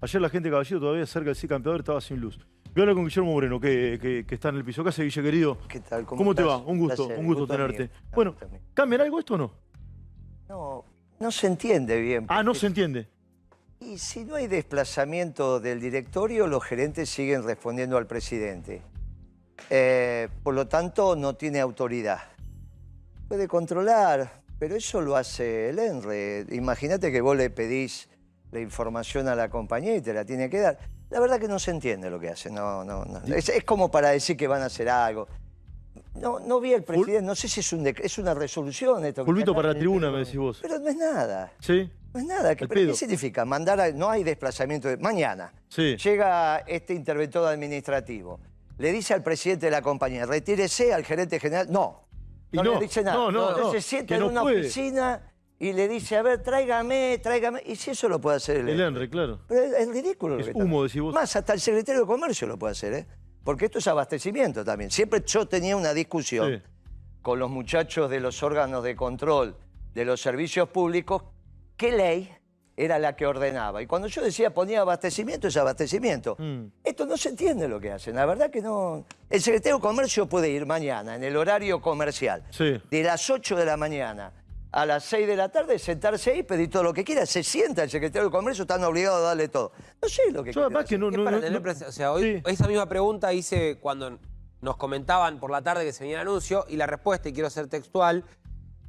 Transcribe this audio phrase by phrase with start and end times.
[0.00, 2.38] Ayer la gente de Caballito todavía cerca del sí campeador estaba sin luz.
[2.74, 4.82] Voy a hablar con Guillermo Moreno, que, que- que está en el piso.
[4.82, 5.58] ¿Qué hace, Guille, querido?
[5.68, 6.04] ¿Qué tal?
[6.04, 6.58] ¿Cómo, te va?
[6.58, 7.90] Un gusto, un gusto gusto tenerte.
[8.14, 8.34] Bueno.
[8.74, 9.52] ¿cambian algo esto o no?
[10.48, 10.84] No,
[11.18, 12.26] no se entiende bien.
[12.28, 13.08] Ah, no se entiende.
[13.80, 18.82] Y si no hay desplazamiento del directorio, los gerentes siguen respondiendo al presidente.
[19.70, 22.18] Eh, por lo tanto, no tiene autoridad.
[23.28, 26.46] Puede controlar, pero eso lo hace el ENRE.
[26.50, 28.08] Imagínate que vos le pedís
[28.52, 30.78] la información a la compañía y te la tiene que dar.
[31.10, 32.50] La verdad que no se entiende lo que hace.
[32.50, 33.20] No, no, no.
[33.34, 35.28] Es, es como para decir que van a hacer algo.
[36.14, 39.24] No, no vi al presidente, no sé si es, un es una resolución esto.
[39.24, 40.58] Pulvito para la tribuna, me decís vos.
[40.62, 41.52] Pero no es nada.
[41.60, 41.90] ¿Sí?
[42.14, 42.54] No es nada.
[42.56, 42.94] ¿Qué, Al pero ¿qué pedo.
[42.96, 43.44] significa?
[43.44, 44.88] Mandar a- no hay desplazamiento.
[44.88, 45.96] De, mañana Sí.
[45.96, 48.40] llega este interventor administrativo.
[48.78, 51.66] Le dice al presidente de la compañía, retírese al gerente general.
[51.70, 52.06] No.
[52.50, 53.16] Y No, no, le dice nada.
[53.16, 54.60] no, no, Entonces no, se sienta en una puede.
[54.60, 55.20] oficina
[55.58, 57.62] y le dice, a ver, tráigame, tráigame.
[57.64, 59.40] Y si eso lo puede hacer el, El ENRE, claro.
[59.48, 60.34] Pero es, es ridículo.
[60.34, 61.14] lo Es que está humo, decís vos.
[61.14, 63.06] Más, hasta el secretario de Comercio lo puede hacer, ¿eh?
[63.44, 64.90] Porque esto es abastecimiento también.
[64.90, 66.62] Siempre yo tenía una discusión Sí.
[67.22, 69.56] con los muchachos de los órganos de control
[69.94, 71.22] de los servicios públicos,
[71.76, 72.30] qué ley
[72.76, 73.80] era la que ordenaba.
[73.80, 76.36] Y cuando yo decía ponía abastecimiento, es abastecimiento.
[76.38, 76.66] Mm.
[76.84, 79.06] Esto no se entiende lo que hacen, la verdad que no.
[79.30, 82.78] El secretario de Comercio puede ir mañana, en el horario comercial, Sí.
[82.90, 84.32] de las 8 de la mañana
[84.72, 87.24] a las 6 de la tarde, sentarse ahí, pedir todo lo que quiera.
[87.24, 89.72] Se sienta el secretario de Comercio, están obligados a darle todo.
[90.02, 90.88] No sé lo que Yo quieren además hacer.
[90.88, 91.08] que no...
[91.10, 92.42] Es no, para no- tener no- presen- O sea, hoy Sí.
[92.52, 94.18] esa misma pregunta hice cuando
[94.60, 97.48] nos comentaban por la tarde que se venía el anuncio y la respuesta, y quiero
[97.50, 98.24] ser textual,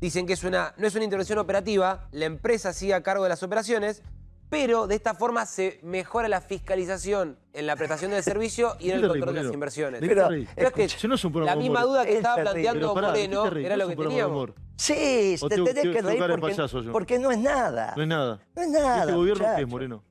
[0.02, 3.30] dicen que es una, no es una intervención operativa, la empresa sigue a cargo de
[3.30, 4.02] las operaciones,
[4.50, 8.95] pero de esta forma se mejora la fiscalización en la prestación del servicio y en
[8.95, 10.02] el ¿De qué te reís, control de las inversiones.
[10.02, 12.06] ¿De qué te Pero, es que Escucha, si no es un programa la misma duda
[12.06, 12.53] que Es estaba terrible.
[12.62, 14.50] planteando Pero pará, ¿de qué Moreno era No lo que teníamos.
[14.78, 17.94] Sí, te tengo- tenés que reír porque, payaso porque no es nada.
[17.95, 18.39] No es nada.
[18.56, 19.00] No es ¿Y nada.
[19.02, 19.67] ¿Este gobierno qué es.
[19.67, 20.03] Moreno?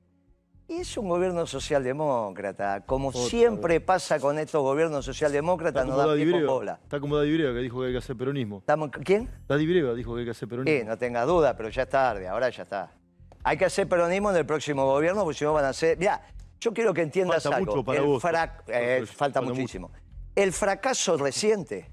[0.69, 2.85] Y es un gobierno socialdemócrata.
[2.85, 6.81] Como siempre pasa con estos gobiernos socialdemócratas, no dan pie con bola.
[6.83, 8.59] Está como Daddy Breva, que dijo que hay que hacer peronismo.
[8.59, 9.31] ¿Estamos- ¿Quién?
[9.47, 10.91] Daddy Breva dijo que hay que hacer Sí, peronismo.
[10.91, 12.91] no tengas duda, pero ya es tarde, ahora ya está.
[13.45, 15.97] Hay que hacer peronismo en el próximo gobierno, porque si no van a ser...
[15.99, 16.21] Mirá,
[16.59, 17.73] yo quiero que entiendas Falta algo.
[17.77, 18.25] mucho para El vos.
[18.67, 19.55] eh, Falta falta mucho.
[19.55, 19.93] muchísimo.
[20.35, 21.89] El fracaso reciente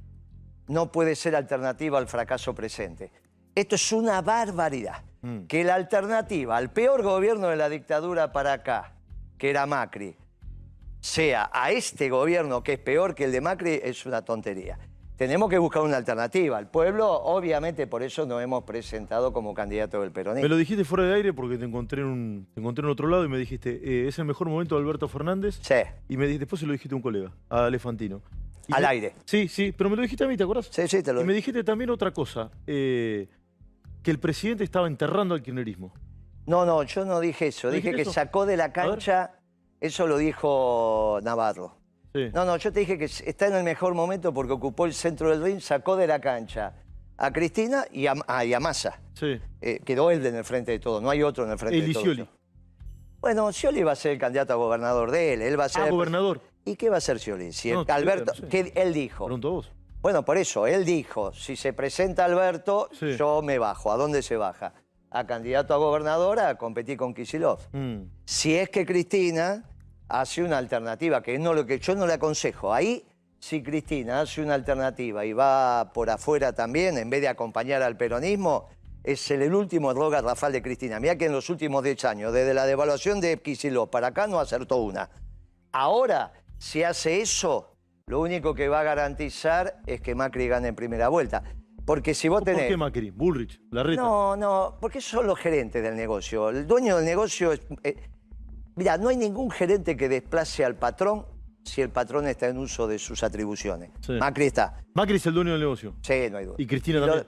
[0.68, 3.12] no puede ser alternativa al fracaso presente.
[3.56, 5.03] Esto es una barbaridad.
[5.22, 5.46] Mm.
[5.46, 8.94] Que la alternativa al peor gobierno de la dictadura para acá,
[9.38, 10.18] que era Macri,
[11.00, 14.78] sea a este gobierno que es peor que el de Macri, es una tontería.
[15.18, 16.57] Tenemos que buscar una alternativa.
[16.59, 20.47] El pueblo, obviamente, por eso nos hemos presentado como candidato del Me peronismo.
[20.50, 23.24] lo dijiste fuera de aire porque te encontré en, un, te encontré en otro lado
[23.24, 25.59] y me dijiste, eh, es el mejor momento de Alberto Fernández.
[25.62, 25.75] Sí,
[26.09, 28.22] Y me, después se lo dijiste a un colega, a Alefantino.
[28.68, 29.13] Y al me- aire.
[29.25, 30.68] Sí, sí, pero me lo dijiste a mí, ¿te acuerdas?
[30.72, 33.28] Sí, sí, te lo Y me dijiste también otra cosa, eh,
[34.01, 35.94] que el presidente estaba enterrando al kirchnerismo.
[36.47, 37.68] No, no, yo no dije eso.
[37.68, 38.12] ¿No Dije que eso?
[38.12, 39.31] sacó de la cancha,
[39.80, 41.78] eso lo dijo Navarro.
[42.13, 42.29] Sí.
[42.34, 45.29] No, no, yo te dije que está en el mejor momento porque ocupó el centro
[45.29, 46.74] del ring, sacó de la cancha
[47.18, 49.00] a Cristina y a, ah, y a Massa.
[49.13, 49.40] Sí.
[49.62, 51.94] Eh, quedó él en el frente de todo, no hay otro en el frente de
[51.94, 52.28] todo.
[53.19, 55.84] Bueno, Scioli va a ser el candidato a gobernador de él, él va a ser...
[55.84, 56.41] Ah, el- gobernador.
[56.66, 57.51] ¿Y qué va a hacer Scioli?
[57.51, 58.34] Si No, el- Alberto.
[58.50, 59.28] ¿qué él dijo?
[59.28, 59.72] A vos.
[60.01, 63.16] Bueno, por eso, él dijo, si se presenta Alberto, Sí.
[63.18, 63.91] yo me bajo.
[63.91, 64.74] ¿A dónde se baja?
[65.09, 67.59] A candidato a gobernadora a competir con Kisilov.
[67.72, 68.03] Mm.
[68.25, 69.63] Si es que Cristina
[70.09, 72.74] hace una alternativa, que no lo que yo no le aconsejo.
[72.74, 73.06] Ahí,
[73.40, 77.97] si Cristina hace una alternativa y va por afuera también, en vez de acompañar al
[77.97, 78.68] peronismo,
[79.03, 81.00] es el, el último error garrafal de Cristina.
[81.00, 84.40] Mira que en los últimos 10 años, desde la devaluación de Kicillof para acá, no
[84.40, 85.09] acertó una.
[85.72, 87.75] Ahora, si hace eso,
[88.06, 91.44] lo único que va a garantizar es que Macri gane en primera vuelta.
[91.86, 92.69] Porque si vos ¿Por tenés...
[92.69, 93.09] qué Macri?
[93.09, 94.02] Bullrich, Larreta.
[94.02, 96.50] No, no, porque son los gerentes del negocio.
[96.50, 97.62] El dueño del negocio es...
[97.84, 97.97] eh,
[98.76, 101.26] mira, no hay ningún gerente que desplace al patrón
[101.64, 103.92] si el patrón está en uso de sus atribuciones.
[104.02, 104.14] Sí.
[104.14, 104.82] Macri está.
[104.94, 105.96] Macri es el dueño del negocio.
[106.02, 106.56] Sí, no hay duda.
[106.58, 107.28] Y Cristina lo- también.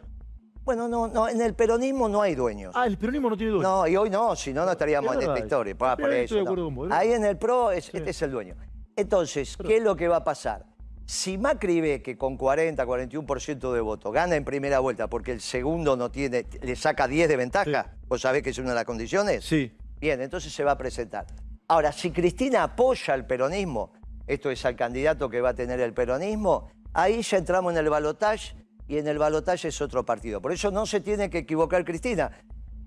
[0.66, 2.74] Bueno, no, no, en el peronismo no hay dueños.
[2.76, 3.70] Ah, el peronismo no tiene dueño.
[3.70, 5.74] No, y hoy no, si no, no estaríamos Es en esta historia.
[5.74, 8.56] Sí, por ahí en el PRO, es- este es el dueño.
[8.96, 10.66] Entonces, ¿qué es lo que va a pasar?
[11.06, 15.40] Si Macri ve que con 40, 41% de voto gana en primera vuelta porque el
[15.42, 18.86] segundo no tiene, le saca 10 de ventaja, ¿vos sabés que es una de las
[18.86, 19.46] condiciones?
[19.46, 19.72] Sí.
[20.00, 21.26] Bien, entonces se va a presentar.
[21.68, 23.94] Ahora, si Cristina apoya al peronismo,
[24.28, 27.90] esto es al candidato que va a tener el peronismo, ahí ya entramos en el
[27.90, 28.56] balotaje
[28.88, 30.42] y en el balotaje es otro partido.
[30.42, 32.32] Por eso no se tiene que equivocar Cristina.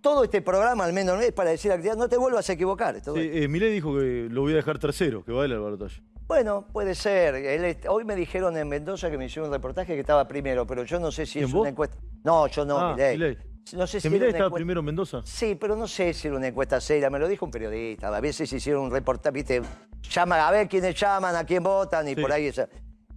[0.00, 3.00] Todo este programa, al menos, es para decir a Cristina, no te vuelvas a equivocar.
[3.02, 5.60] Sí, eh, Milei dijo que lo voy a dejar tercero, que va a ir al
[5.60, 6.00] balotaje.
[6.28, 7.34] Bueno, puede ser.
[7.34, 10.84] Él hoy me dijeron en Mendoza que me hicieron un reportaje que estaba primero, pero
[10.84, 11.62] yo no sé si ¿En es vos?
[11.62, 11.96] una encuesta.
[12.22, 13.36] No, yo no, Ah, Milei.
[13.74, 15.22] No sé ¿Que si era estaba primero en Mendoza?
[15.24, 18.14] Sí, pero no sé si era una encuesta seria, me lo dijo un periodista.
[18.14, 19.62] A veces hicieron un reportaje, viste,
[20.10, 22.20] llama a ver quiénes llaman, a quién votan y Sí.
[22.20, 22.68] por ahí esa.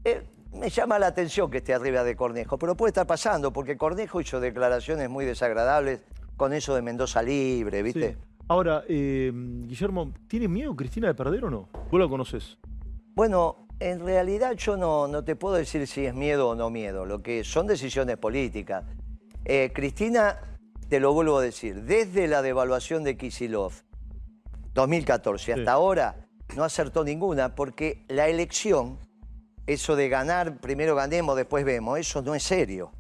[0.03, 3.77] Eh, me llama la atención que esté arriba de Cornejo, pero puede estar pasando, porque
[3.77, 6.01] Cornejo hizo declaraciones muy desagradables
[6.35, 8.13] con eso de Mendoza libre, ¿viste?
[8.13, 8.17] Sí.
[8.47, 11.69] Ahora, eh, Guillermo, ¿tiene miedo Cristina de perder o no?
[11.89, 12.57] Vos la conoces.
[13.15, 17.05] Bueno, en realidad yo no, no te puedo decir si es miedo o no miedo,
[17.05, 18.83] lo que son decisiones políticas.
[19.45, 20.39] Eh, Cristina,
[20.89, 23.73] te lo vuelvo a decir, desde la devaluación de Kisilov,
[24.73, 25.67] 2014, hasta Sí.
[25.69, 28.99] ahora, no acertó ninguna, porque la elección,
[29.67, 32.91] eso de ganar, primero ganemos, después vemos, eso no es serio.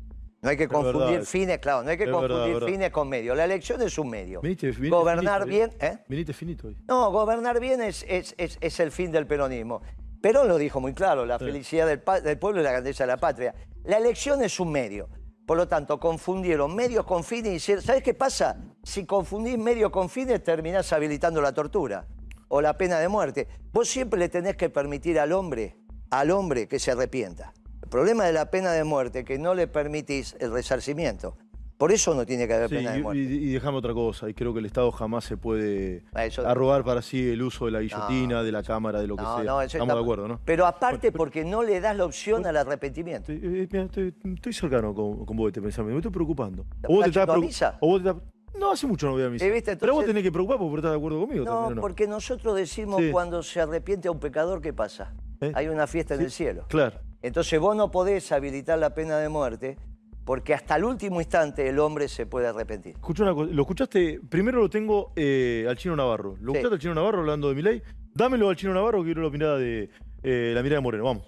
[0.41, 1.25] No hay que confundir verdad.
[1.25, 2.67] fines, claro, no hay que verdad, confundir verdad.
[2.67, 3.37] fines con medios.
[3.37, 4.41] La elección es un medio.
[4.89, 5.99] Gobernar finito, bien, ¿eh?
[6.09, 6.77] Viniste finito hoy.
[6.87, 9.81] No, gobernar bien es, es- es- es el fin del peronismo.
[10.19, 11.45] Perón lo dijo muy claro, la Sí.
[11.45, 13.53] felicidad del, del pueblo y la grandeza de la patria.
[13.83, 15.09] La elección es un medio.
[15.45, 17.83] Por lo tanto, confundieron medios con fines y hicieron...
[17.83, 18.57] ¿Sabes qué pasa?
[18.83, 22.07] Si confundís medios con fines, terminás habilitando la tortura
[22.47, 23.47] o la pena de muerte.
[23.71, 25.77] Vos siempre le tenés que permitir al hombre,
[26.09, 27.53] al hombre que se arrepienta.
[27.81, 31.37] El problema de la pena de muerte es que no le permitís el resarcimiento.
[31.81, 33.19] Por eso no tiene que haber Sí, pena de muerte.
[33.23, 36.47] y- y dejame otra cosa, y creo que el Estado jamás se puede Ah, eso-
[36.47, 39.35] arrogar para sí el uso de la guillotina, de la cámara, de lo que No,
[39.37, 39.43] sea.
[39.43, 40.39] no, eso Estamos está- de acuerdo, ¿no?
[40.45, 43.31] Pero aparte porque no le das la opción al arrepentimiento.
[43.31, 46.67] Estoy, eh, mira, estoy- estoy cercano con, con vos de este pensamiento, me estoy preocupando.
[46.83, 47.77] ¿La O vos te estás preocup- avisa?
[47.79, 48.23] o vos te estás-
[48.59, 49.43] No, hace mucho no voy a misa.
[49.43, 49.75] Eh, ¿viste?
[49.75, 51.81] Pero vos Entonces- tenés que preocupar porque estás de acuerdo conmigo No, también, ¿o no?
[51.81, 53.09] porque nosotros decimos Sí.
[53.09, 55.15] cuando se arrepiente a un pecador, ¿qué pasa?
[55.39, 55.51] ¿Eh?
[55.55, 56.65] Hay una fiesta en el cielo.
[56.67, 56.99] Claro.
[57.23, 59.77] Entonces vos no podés habilitar la pena de muerte
[60.25, 62.93] porque hasta el último instante el hombre se puede arrepentir.
[62.93, 66.35] Escuchá una cosa, lo escuchaste, primero lo tengo eh, al Chino Navarro.
[66.41, 66.57] ¿Lo Sí.
[66.59, 67.81] escuchaste al Chino Navarro hablando de mi ley?
[68.13, 69.89] Dámelo al Chino Navarro quiero la mirada de
[70.23, 71.27] eh, la mirada de Moreno, vamos.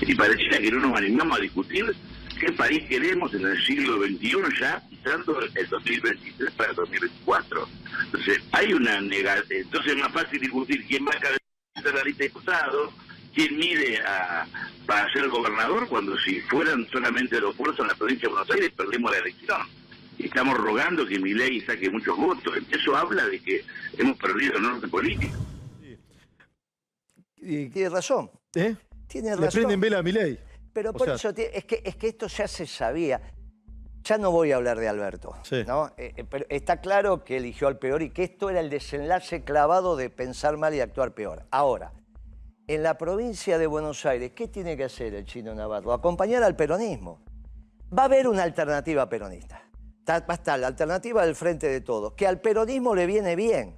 [0.00, 1.84] y pareciera que no nos animamos a discutir
[2.38, 4.30] qué país queremos en el siglo XXI
[4.60, 7.66] ya, pisando el 2023 para el 2024.
[8.04, 9.46] Entonces, hay una negación.
[9.62, 11.40] Entonces, es más fácil discutir quién va a cabezar
[11.94, 12.90] la lista de diputados,
[13.36, 14.46] quién mide a,
[14.86, 18.70] para ser gobernador, cuando si fueran solamente los pueblos en la provincia de Buenos Aires,
[18.76, 19.60] perdemos la elección.
[20.18, 22.54] Y estamos rogando que mi ley saque muchos votos.
[22.70, 23.62] Eso habla de que
[23.98, 25.36] hemos perdido el norte político.
[27.36, 28.74] Y- Tiene razón, ¿Eh?
[29.06, 29.50] tiene Le razón.
[29.52, 30.38] prenden vela a mi ley.
[30.72, 33.20] Pero O por sea- eso es que, es que esto ya se sabía.
[34.02, 35.64] Ya no voy a hablar de Alberto, Sí.
[35.66, 35.92] ¿no?
[35.98, 39.42] Eh, eh, pero está claro que eligió al peor y que esto era el desenlace
[39.44, 41.44] clavado de pensar mal y actuar peor.
[41.50, 41.92] Ahora,
[42.68, 45.92] en la provincia de Buenos Aires, ¿qué tiene que hacer el chino Navarro?
[45.92, 47.20] Acompañar al peronismo.
[47.96, 49.62] Va a haber una alternativa peronista.
[50.04, 53.36] Ta- Va a estar la alternativa del frente de todos, que al peronismo le viene
[53.36, 53.76] bien,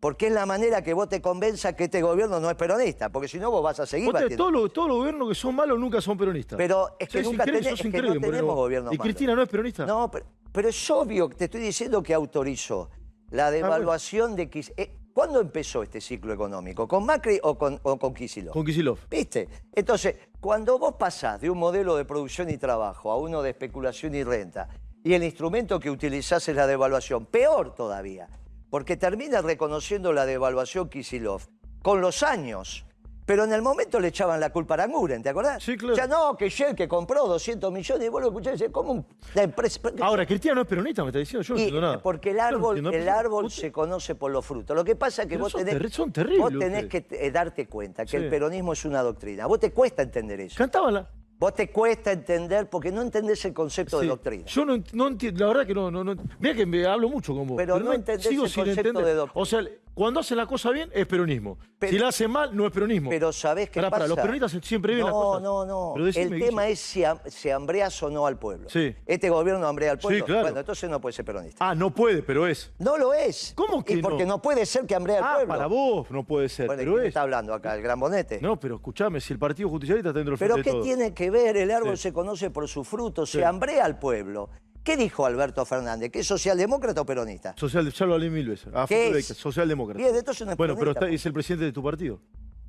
[0.00, 3.28] porque es la manera que vos te convenza que este gobierno no es peronista, porque
[3.28, 4.36] si no vos vas a seguir batiendo.
[4.36, 6.56] todos, los, todos los gobiernos que son malos nunca son peronistas.
[6.58, 8.54] Pero es que nunca tenés- es que no tenemos Moreno.
[8.54, 8.98] gobierno ¿Y.
[8.98, 9.86] Cristina no es peronista?
[9.86, 12.90] No, pero, pero es obvio, te estoy diciendo que autorizó
[13.30, 14.88] la devaluación de Kicillof.
[15.16, 16.86] ¿Cuándo empezó este ciclo económico?
[16.86, 18.52] ¿Con Macri o con, o con Kicillof?
[18.52, 18.98] Con Kisilov.
[19.08, 19.48] ¿Viste?
[19.72, 24.14] Entonces, cuando vos pasás de un modelo de producción y trabajo a uno de especulación
[24.14, 24.68] y renta,
[25.02, 28.28] y el instrumento que utilizás es la devaluación, peor todavía,
[28.68, 31.48] porque termina reconociendo la devaluación Kisilov
[31.80, 32.84] con los años.
[33.26, 35.60] Pero en el momento le echaban la culpa a Aranguren, ¿te acordás?
[35.62, 35.96] Sí, claro.
[35.96, 38.92] Ya no, que Shell que compró 200 millones y vos lo escuchás y decís, ¿cómo
[38.92, 39.80] un- la empresa?
[40.00, 41.42] Ahora, Cristina no es peronista, me está diciendo.
[41.42, 42.00] Yo no Y, entiendo nada.
[42.02, 44.76] porque el no árbol, el árbol se conoce por los frutos.
[44.76, 47.30] Lo que pasa es que Pero vos tenés, terri- son terribles vos tenés que eh,
[47.32, 48.16] darte cuenta que Sí.
[48.16, 49.46] el peronismo es una doctrina.
[49.46, 50.54] Vos te cuesta entender eso.
[50.56, 51.10] Cantaban la...
[51.38, 54.44] Vos te cuesta entender porque no entendés el concepto de doctrina.
[54.46, 56.14] Yo no, ent- no entiendo, la verdad que no, no, no.
[56.38, 57.56] Mira que me hablo mucho con vos.
[57.58, 59.32] Pero no entendés el concepto de doctrina.
[59.34, 59.62] O sea,
[59.96, 61.56] cuando hacen la cosa bien es peronismo.
[61.78, 63.08] Pero- si la hacen mal, no es peronismo.
[63.08, 64.00] Pero ¿sabés qué Pará, pasa?
[64.00, 65.42] pará, los peronistas siempre ven no, las cosas.
[65.42, 65.64] No,
[65.96, 68.68] no, decime, El tema es si, si hambreás o no al pueblo.
[68.68, 68.94] Sí.
[69.06, 70.18] Este gobierno hambrea al pueblo.
[70.18, 70.42] Sí, claro.
[70.42, 71.66] Bueno, entonces no puede ser peronista.
[71.70, 72.70] Ah, no puede, pero es.
[72.78, 73.54] No lo es.
[73.56, 74.34] ¿Cómo que Y porque no?
[74.34, 74.42] no?
[74.42, 75.54] puede ser que hambrea al Ah, pueblo.
[75.54, 77.08] para vos no puede ser, Bueno, ¿y pero quién es.
[77.08, 77.74] está hablando acá?
[77.74, 78.38] ¿El gran bonete?
[78.42, 80.82] No, pero escúchame, si el Partido Justicialista está dentro del ¿Pero qué de todo.
[80.82, 81.56] tiene que ver?
[81.56, 82.02] El árbol Sí.
[82.04, 83.38] se conoce por sus frutos, Sí.
[83.38, 84.50] se hambrea al pueblo.
[84.86, 86.12] ¿Qué dijo Alberto Fernández?
[86.12, 87.56] ¿Que es socialdemócrata o peronista?
[87.58, 88.68] Social, ya lo hablé mil veces.
[88.86, 89.28] ¿Qué es?
[89.28, 89.98] de- Socialdemócrata.
[89.98, 92.20] Bien, entonces no es Bueno, pero está- es el presidente de tu partido.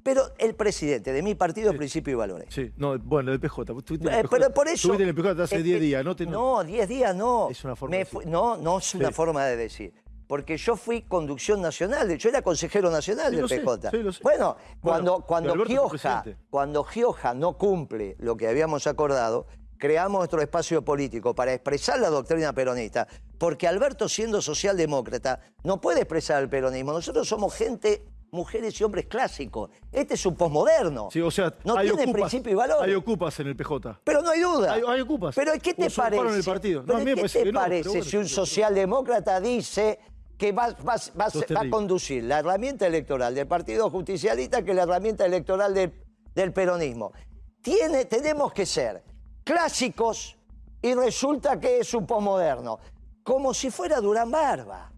[0.01, 2.47] Pero el presidente de mi partido, Principio y Valores.
[2.49, 3.71] Sí, no, bueno, el PJ.
[3.77, 4.29] Estuviste Eh, PJ.
[4.35, 4.73] pero por eso.
[4.87, 6.15] Estuviste en el PJ hace es 10 que- días, ¿no?
[6.15, 7.49] Te, No, 10 días no.
[7.51, 8.25] Es una forma Me de decir.
[8.25, 9.13] no, no es una Sí.
[9.13, 9.93] forma de decir.
[10.27, 13.91] Porque yo fui conducción nacional, de hecho era consejero nacional Sí, del lo sé, PJ.
[13.91, 14.19] sí, lo sé.
[14.23, 19.45] Bueno, cuando, Bueno, cuando, Gioja, cuando Gioja no cumple lo que habíamos acordado,
[19.77, 23.07] creamos nuestro espacio político para expresar la doctrina peronista.
[23.37, 26.93] Porque Alberto, siendo socialdemócrata, no puede expresar el peronismo.
[26.93, 29.69] Nosotros somos gente mujeres y hombres clásicos.
[29.91, 31.09] Este es un posmoderno.
[31.11, 32.83] Sí, o sea, no tiene ocupas, principio y valor.
[32.83, 34.01] Hay ocupas en el PJ.
[34.03, 34.73] Pero no hay duda.
[34.73, 35.33] Hay- hay ocupas.
[35.35, 36.37] Pero ¿qué te parece?
[36.37, 36.83] el partido.
[36.83, 39.99] No, ¿qué te que no, pero parece bueno, si un socialdemócrata dice
[40.37, 44.73] que va, va- va- Sos va a conducir la herramienta electoral del Partido Justicialista que
[44.73, 45.93] la herramienta electoral del,
[46.35, 47.13] del peronismo?
[47.61, 49.03] Tiene, tenemos que ser
[49.47, 50.37] clásicos
[50.81, 52.79] y resulta que es un posmoderno.
[53.23, 54.91] Como si fuera Durán Barba.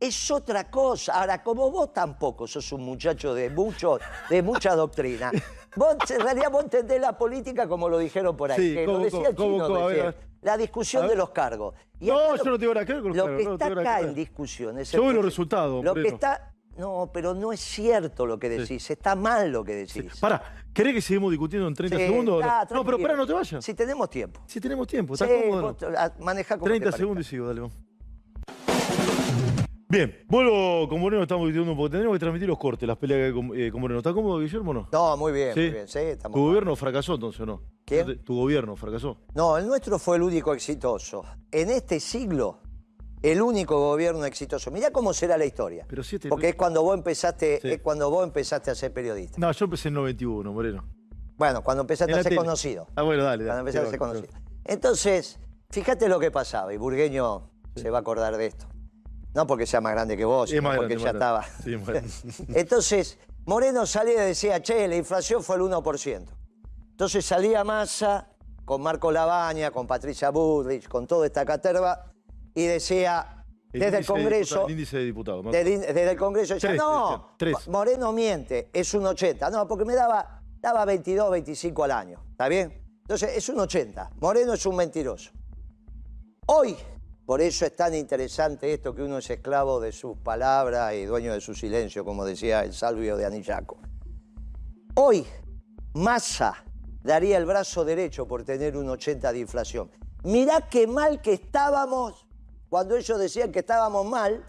[0.00, 1.20] Es otra cosa.
[1.20, 3.98] Ahora, como vos tampoco sos un muchacho de, mucho,
[4.30, 5.32] de mucha doctrina,
[5.74, 8.60] vos en realidad vos entendés la política como lo dijeron por ahí.
[8.60, 9.76] Sí, que ¿cómo, lo decía cómo, el chino cómo?
[9.76, 10.06] A ver, recién.
[10.06, 10.28] a ver.
[10.42, 11.74] La discusión de los cargos.
[11.98, 13.66] Y No, yo no tengo nada que ver con los Lo cargos, que no está
[13.66, 16.54] acá en discusión es Yo veo el- los resultados, Lo que está.
[16.78, 18.88] No, pero no es cierto lo que decís.
[18.90, 20.18] Está mal lo que decís.
[20.20, 20.40] Pará,
[20.72, 22.40] ¿querés que seguimos discutiendo en 30 Sí, segundos?
[22.40, 22.46] no?
[22.62, 23.64] está, no, pero pará, no te vayas.
[23.64, 24.40] Si tenemos tiempo.
[24.46, 25.62] Si tenemos tiempo, Sí, ¿estás cómodo?
[25.62, 25.74] no?
[25.74, 27.68] te- a- manejá como 30 te segundos y sigo, dale.
[29.90, 31.88] Bien, vuelvo con Moreno, estamos discutiendo un poco.
[31.90, 33.98] Tenemos que transmitir los cortes, las peleas que hay con, eh, con Moreno.
[34.00, 34.88] ¿Está cómodo, Guillermo, o no?
[34.92, 35.60] No, muy bien, Sí.
[35.60, 35.88] muy bien.
[35.88, 37.62] Sí, estamos ¿Tu gobierno fracasó entonces o no?
[37.86, 38.22] ¿Quién?
[38.22, 39.16] ¿Tu gobierno fracasó?
[39.34, 41.24] No, el nuestro fue el único exitoso.
[41.50, 42.60] En este siglo,
[43.22, 44.70] el único gobierno exitoso.
[44.70, 45.86] Mirá cómo será la historia.
[45.88, 47.68] Pero Porque es cuando vos empezaste, Sí.
[47.72, 49.38] es cuando vos empezaste a ser periodista.
[49.38, 50.84] No, yo empecé en 91, Moreno.
[51.36, 52.40] Bueno, cuando empezaste En a ser tele.
[52.40, 52.86] conocido.
[52.96, 53.44] Ah, bueno, dale.
[53.44, 53.60] Cuando dale.
[53.60, 54.40] empezaste a ser bueno, conocido.
[54.64, 55.38] Entonces,
[55.70, 58.66] fíjate lo que pasaba, y Burgueño se va a acordar de esto.
[59.34, 61.44] No porque sea más grande que vos, sino porque grande, ya estaba.
[62.54, 66.24] Entonces, Moreno salía y decía, che, la inflación fue el 1%.
[66.90, 68.28] Entonces salía Massa
[68.64, 72.10] con Marco Labaña, con Patricia Bullrich, con toda esta caterva,
[72.62, 75.44] y decía, El desde el de Congreso, diputado- índice de diputados.
[75.44, 77.68] me desde, desde el Congreso decía, Tres, no, tres.
[77.68, 79.50] Moreno miente, es un 80.
[79.50, 82.84] No, porque me daba, daba 22, 25 al año, ¿está bien?
[83.02, 84.10] Entonces, es un 80.
[84.20, 85.30] Moreno es un mentiroso.
[86.46, 86.76] Hoy,
[87.26, 91.32] por eso es tan interesante esto que uno es esclavo de sus palabras y dueño
[91.32, 93.78] de su silencio, como decía el salvio de Anillaco.
[94.94, 95.26] Hoy,
[95.94, 96.64] Massa
[97.02, 99.90] daría el brazo derecho por tener un 80 de inflación.
[100.24, 102.26] Mirá qué mal que estábamos
[102.68, 104.44] cuando ellos decían que estábamos mal,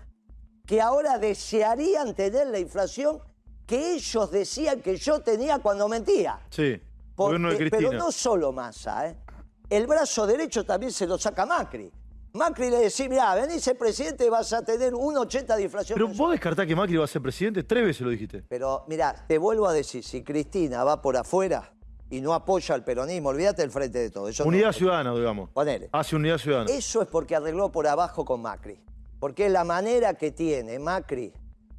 [0.65, 3.19] que ahora desearían tener la inflación
[3.65, 6.39] que ellos decían que yo tenía cuando mentía.
[6.49, 6.79] Sí,
[7.15, 9.15] Porque- pero no solo Massa, ¿eh?
[9.69, 11.91] El brazo derecho también se lo saca Macri.
[12.33, 15.95] Macri le decía, mira, venís el presidente y vas a tener un 80 de inflación.
[15.95, 16.27] Pero mensual".
[16.27, 18.43] vos descartás que Macri va a ser presidente, tres veces lo dijiste.
[18.47, 21.71] Pero mira, te vuelvo a decir, si Cristina va por afuera
[22.09, 24.27] y no apoya al peronismo, olvídate del frente de todo.
[24.27, 25.49] Eso no- Unidad ciudadana, digamos.
[25.51, 25.89] Ponele.
[25.91, 26.71] Hace unidad ciudadana.
[26.71, 28.79] Eso es porque arregló por abajo con Macri.
[29.19, 31.31] Porque es la manera que tiene Macri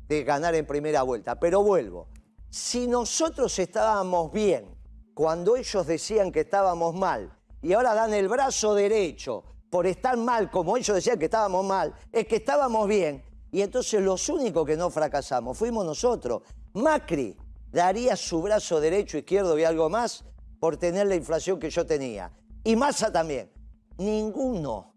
[0.09, 1.39] de ganar en primera vuelta.
[1.41, 2.09] Pero vuelvo,
[2.49, 4.67] si nosotros estábamos bien
[5.15, 7.33] cuando ellos decían que estábamos mal
[7.63, 11.95] y ahora dan el brazo derecho por estar mal como ellos decían que estábamos mal,
[12.13, 13.23] es que estábamos bien.
[13.53, 16.43] Y entonces los únicos que no fracasamos fuimos nosotros.
[16.75, 17.37] Macri
[17.73, 20.25] daría su brazo derecho, izquierdo y algo más
[20.59, 22.31] por tener la inflación que yo tenía.
[22.65, 23.51] Y Massa también.
[23.99, 24.93] Ninguno.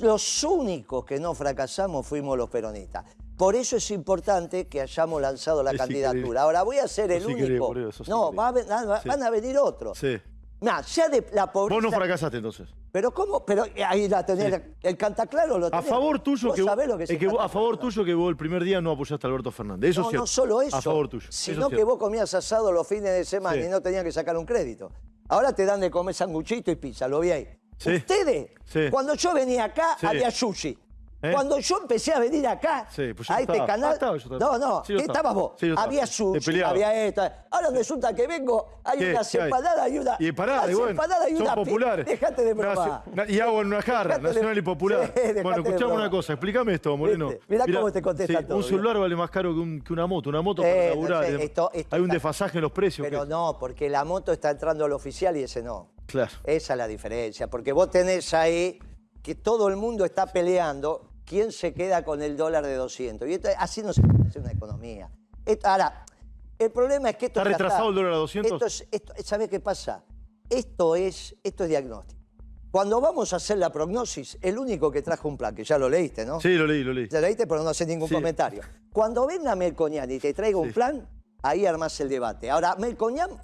[0.00, 3.04] Los únicos que no fracasamos fuimos los peronistas.
[3.36, 6.18] Por eso es importante que hayamos lanzado la Es candidatura.
[6.18, 6.38] increíble.
[6.38, 7.74] Ahora voy a ser el único.
[8.06, 9.98] no, va a van a venir otros.
[9.98, 10.20] Sí.
[10.62, 11.74] Nah, ya de la pobreza.
[11.74, 12.68] Vos no fracasaste entonces.
[12.92, 15.86] Pero cómo, pero ahí la tenés, el cantaclaro lo A tenés.
[15.86, 18.30] favor tuyo que, lo que es es el que vos- a favor tuyo que vos
[18.30, 19.90] el primer día no apoyaste a Alberto Fernández.
[19.90, 20.22] Eso no, cierto.
[20.22, 20.76] no solo eso.
[20.76, 21.26] A favor tuyo.
[21.30, 23.66] Sino que vos comías asado los fines de semana Sí.
[23.66, 24.90] y no tenías que sacar un crédito.
[25.28, 27.48] Ahora te dan de comer sanguchito y pizza, lo vi ahí.
[27.78, 27.96] Sí.
[27.96, 28.50] Ustedes,
[28.92, 30.78] cuando yo venía acá, había sushi.
[31.22, 31.30] ¿Eh?
[31.32, 33.66] Cuando yo empecé a venir acá, Sí, pues a este estaba.
[33.66, 33.90] canal.
[33.90, 35.18] Ah, estaba, no, no, Sí, ¿qué estaba.
[35.18, 35.52] estabas vos?
[35.56, 37.22] Sí, había sushi, había esto.
[37.48, 40.16] Ahora resulta que vengo, hay unas empanadas y una.
[40.18, 42.06] Y pará, unas y bueno, empanadas y son una populares.
[42.06, 43.04] Dejate de probar.
[43.28, 45.14] Y agua en una jarra, Dejate de- nacional y popular.
[45.44, 47.28] Bueno, escuchame una cosa, explícame esto, Moreno.
[47.28, 50.06] Viste, mirá cómo te contesta todo, Un celular vale más caro que, un- que una
[50.08, 50.28] moto.
[50.28, 51.24] Una moto Eh, para no laburar.
[51.24, 51.44] sé, demás.
[51.44, 53.06] esto- esto Hay un desfasaje en los precios.
[53.08, 55.90] Pero no, porque la moto está entrando al oficial y ese no.
[56.06, 56.32] Claro.
[56.44, 58.80] Esa es la diferencia, porque vos tenés ahí
[59.22, 63.28] que todo el mundo está peleando quién se queda con el dólar de 200.
[63.28, 65.10] Y esto, así no se puede hacer una economía.
[65.44, 66.04] Esto- ahora,
[66.58, 68.52] el problema es que esto ¿Está retrasado el dólar a 200?
[68.52, 70.04] Esto es- esto- ¿Sabés qué pasa?
[70.50, 72.20] Esto es, esto es diagnóstico.
[72.70, 75.90] Cuando vamos a hacer la prognosis, el único que trajo un plan, que ya lo
[75.90, 76.40] leíste, ¿no?
[76.40, 77.06] Sí, lo leí, lo leí.
[77.10, 78.14] Lo leíste, pero no hace ningún Sí.
[78.14, 78.62] comentario.
[78.92, 80.74] Cuando venga Melconian y te traiga un Sí.
[80.74, 81.06] plan,
[81.42, 82.50] ahí armás el debate.
[82.50, 83.40] Ahora, Melconian, vos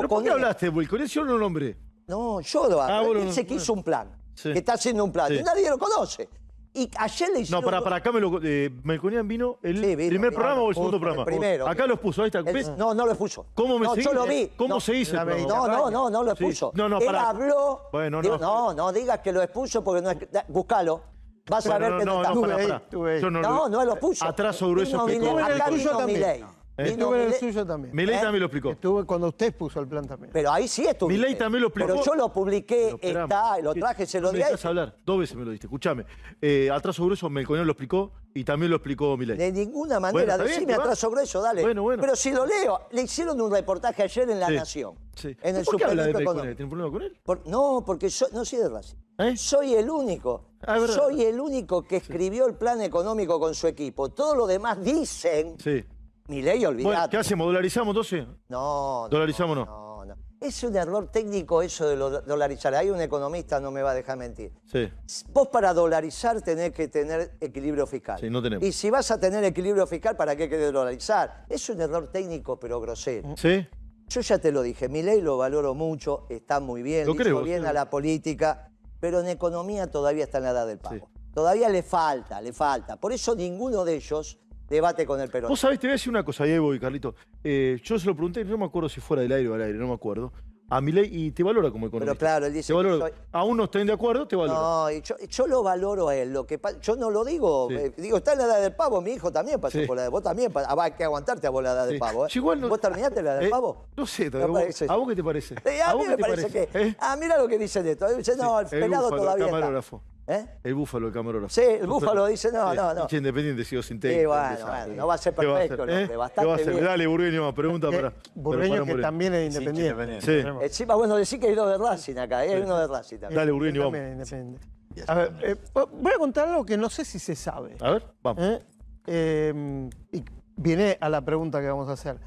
[0.00, 1.12] ¿Pero por qué hablaste, Wilcones?
[1.12, 1.76] Yo no lo nombré.
[2.08, 2.92] no, yo lo hago.
[2.92, 3.54] Ah, Él no, bueno.
[3.54, 4.52] hizo un plan, Sí.
[4.52, 6.28] que está haciendo un plan, y nadie lo conoce.
[6.74, 7.64] Y ayer le No, hicieron...
[7.64, 8.40] para, para acá me lo.
[8.42, 10.32] Eh, Melconian vino el Sí, vino, primer vino.
[10.40, 11.24] programa o el segundo El programa.
[11.26, 11.68] primero.
[11.68, 12.40] Acá los puso, ahí está.
[12.40, 12.68] ¿ves?
[12.78, 13.44] no, no lo puso.
[13.54, 14.06] ¿Cómo me no, seguís?
[14.06, 14.50] yo lo vi.
[14.56, 15.12] ¿Cómo no, se dice?
[15.16, 16.44] No, no, no, no lo Sí.
[16.44, 16.72] expuso.
[16.74, 17.28] No, no, Él pará.
[17.28, 17.88] habló...
[17.92, 18.68] Bueno, digo, no.
[18.68, 20.30] no, no digas que lo expuso porque no es...
[20.30, 21.02] da- Buscalo.
[21.50, 22.34] Vas a Bueno, ver que no, no, está.
[22.34, 22.76] no, pará, ahí, pará.
[22.84, 23.20] estuve ahí.
[23.20, 24.24] Yo No, no lo puso.
[24.24, 25.38] Atraso grueso Vino que Milei, tuvo.
[25.44, 26.20] acá El tuyo vino también.
[26.20, 26.44] Milei.
[26.78, 26.88] ¿Eh?
[26.88, 27.94] Estuve en el suyo también.
[27.94, 28.20] Milei ¿Eh?
[28.20, 28.70] también lo explicó.
[28.70, 30.30] Estuve cuando usted puso el plan también.
[30.32, 31.08] Pero ahí sí estuvo.
[31.10, 31.88] Milei también lo explicó.
[31.92, 34.96] Pero yo lo publiqué, está, lo traje, se lo me di dejas hablar.
[35.04, 35.66] Dos veces me lo diste.
[35.66, 36.06] Escúchame.
[36.40, 39.36] Eh, atraso grueso, Melconian lo explicó y también lo explicó Milei.
[39.36, 41.60] De ninguna Bueno, manera, bien, decime atraso grueso, dale.
[41.62, 42.00] Bueno, bueno.
[42.00, 44.94] Pero si lo leo, le hicieron un reportaje ayer en La Sí, Nación.
[45.14, 45.36] Sí.
[45.42, 46.46] En el ¿Por qué habla de Melconian?
[46.56, 47.20] ¿Tiene un problema con él?
[47.22, 48.96] Por- no, porque yo no soy de Racing.
[49.18, 49.36] ¿Eh?
[49.36, 50.46] Soy el único.
[50.66, 54.08] Ah, soy el único que escribió el plan económico con su equipo.
[54.08, 55.56] Todo lo demás dicen.
[55.60, 55.84] Sí.
[56.32, 56.82] Mi ley, olvidate.
[56.96, 57.46] Bueno, ¿qué hacemos?
[57.46, 58.26] ¿Dolarizamos entonces?
[58.48, 59.08] No, no.
[59.10, 59.66] ¿Dolarizamos no?
[59.66, 60.14] No, no.
[60.40, 62.74] Es un error técnico eso de lo- dolarizar.
[62.74, 64.50] Hay un economista, no me va a dejar mentir.
[64.64, 64.90] Sí.
[65.28, 68.18] Vos para dolarizar tenés que tener equilibrio fiscal.
[68.18, 68.66] Sí, no tenemos.
[68.66, 71.44] Y si vas a tener equilibrio fiscal, ¿para qué querés dolarizar?
[71.50, 73.34] Es un error técnico, pero grosero.
[73.36, 73.66] ¿Sí?
[74.08, 77.42] Yo ya te lo dije, mi ley lo valoro mucho, está muy bien, Lo creo,
[77.42, 77.68] bien sí.
[77.68, 78.70] a la política,
[79.00, 81.10] pero en economía todavía está en la edad del pago.
[81.34, 82.96] Todavía le falta, le falta.
[82.96, 84.38] Por eso ninguno de ellos
[84.72, 85.50] debate con el peronismo.
[85.52, 87.14] Vos sabés, te voy a decir una cosa, ahí voy, Carlito.
[87.44, 89.78] Eh, yo se lo pregunté, no me acuerdo si fuera del aire o al aire,
[89.78, 90.32] no me acuerdo.
[90.70, 92.14] A Milei y te valora como economista.
[92.14, 94.58] Pero claro, él dice Te que soy- Aún no estén de acuerdo, te valora.
[94.58, 96.32] No, y yo, yo lo valoro a él.
[96.32, 97.68] Lo que yo no lo digo.
[97.68, 97.74] Sí.
[97.76, 99.02] eh, digo, está en la edad del pavo.
[99.02, 99.86] Mi hijo también pasó Sí.
[99.86, 100.10] por la edad.
[100.10, 100.50] Vos también.
[100.54, 102.24] ah, va, hay que aguantarte a vos la edad del pavo.
[102.24, 102.30] ¿eh?
[102.34, 103.84] Igual no- ¿Vos terminaste la edad del pavo?
[103.94, 104.56] No sé, Me ¿a vos.
[104.56, 105.82] ¿a qué te parece?
[105.84, 106.68] A, vos mí me parece parece?
[106.68, 106.96] que.
[106.98, 108.08] Ah, mira lo que dicen de esto.
[108.16, 110.00] Dice, no, el, el pelado todavía está.
[110.28, 110.46] ¿Eh?
[110.62, 111.52] El búfalo, el camarógrafo.
[111.52, 112.76] Sí, el búfalo dice, no, Sí.
[112.76, 113.06] no, no.
[113.10, 114.28] Independiente, sigo sin Sí, técnico.
[114.28, 114.66] bueno, empieza.
[114.70, 115.94] bueno, no va a ser ¿Qué va a perfecto, hacer?
[115.94, 116.02] no, ¿Eh?
[116.04, 116.72] que ¿Qué bastante va a hacer?
[116.72, 116.84] bien.
[116.84, 118.12] Dale, Burgueño, pregunta Que para.
[118.34, 119.82] Burgueño para que también es independiente.
[119.90, 120.26] independiente.
[120.26, 120.32] Sí.
[120.38, 120.62] Tenemos.
[120.62, 122.44] Encima, bueno, decir que hay uno de Racing acá.
[122.44, 122.54] ¿eh?
[122.54, 123.36] Hay uno de Racing también.
[123.38, 124.22] Dale, Burgueño, También vamos.
[124.22, 125.12] es independiente.
[125.12, 125.56] A ver, eh,
[125.92, 127.74] voy a contar algo que no sé si se sabe.
[127.80, 128.44] A ver, vamos.
[128.44, 128.62] ¿eh?
[129.06, 130.24] Eh, y
[130.56, 132.18] viene a la pregunta que vamos a hacer.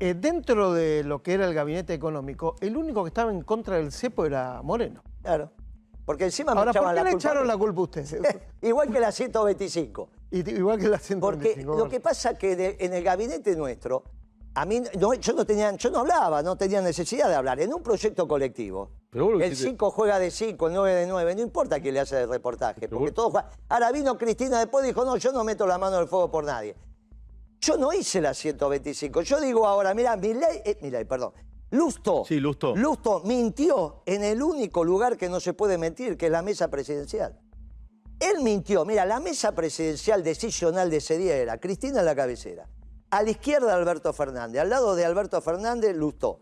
[0.00, 3.76] Eh, dentro de lo que era el gabinete económico, el único que estaba en contra
[3.76, 5.02] del cepo era Moreno.
[5.22, 5.52] Claro.
[6.04, 7.28] Porque encima me Ahora, ¿por echaban qué la le culpa.
[7.28, 8.42] echaron la culpa a usted?
[8.62, 10.08] Igual que la 125.
[10.30, 11.66] Y- igual que la 125.
[11.72, 14.02] Porque lo que pasa que de- en el gabinete nuestro,
[14.54, 17.60] a mí no, yo no tenía, yo no hablaba, no tenía necesidad de hablar.
[17.60, 20.74] En un proyecto colectivo, Pero vos lo que el hiciste- 5 juega de 5, el
[20.74, 23.32] 9 de 9, no importa quién le hace el reportaje, porque vos-.
[23.68, 26.30] Ahora vino Cristina después y dijo, no, yo no meto la mano en el fuego
[26.30, 26.74] por nadie.
[27.60, 29.22] Yo no hice la 125.
[29.22, 31.32] Yo digo ahora, mira, Milei, eh, Milei, perdón.
[31.72, 32.24] Lusto.
[32.26, 32.76] Sí, Lustó.
[32.76, 36.68] Lusto mintió en el único lugar que no se puede mentir, que es la mesa
[36.68, 37.40] presidencial.
[38.20, 38.84] Él mintió.
[38.84, 42.68] Mira, la mesa presidencial decisional de ese día era Cristina en la cabecera.
[43.10, 44.60] A la izquierda Alberto Fernández.
[44.60, 46.40] Al lado de Alberto Fernández, Lustó.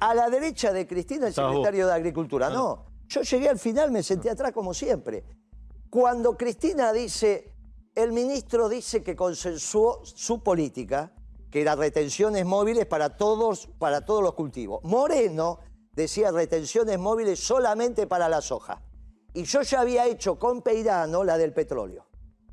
[0.00, 2.48] A la derecha de Cristina, el secretario de Agricultura.
[2.48, 2.86] No.
[3.08, 5.22] Yo llegué al final, me senté atrás como siempre.
[5.90, 7.52] Cuando Cristina dice,
[7.94, 11.12] el ministro dice que consensuó su política,
[11.52, 14.80] que era retenciones móviles para todos, para todos los cultivos.
[14.84, 15.60] Moreno
[15.92, 18.82] decía retenciones móviles solamente para la soja.
[19.34, 22.06] Y yo ya había hecho con Peirano la del petróleo.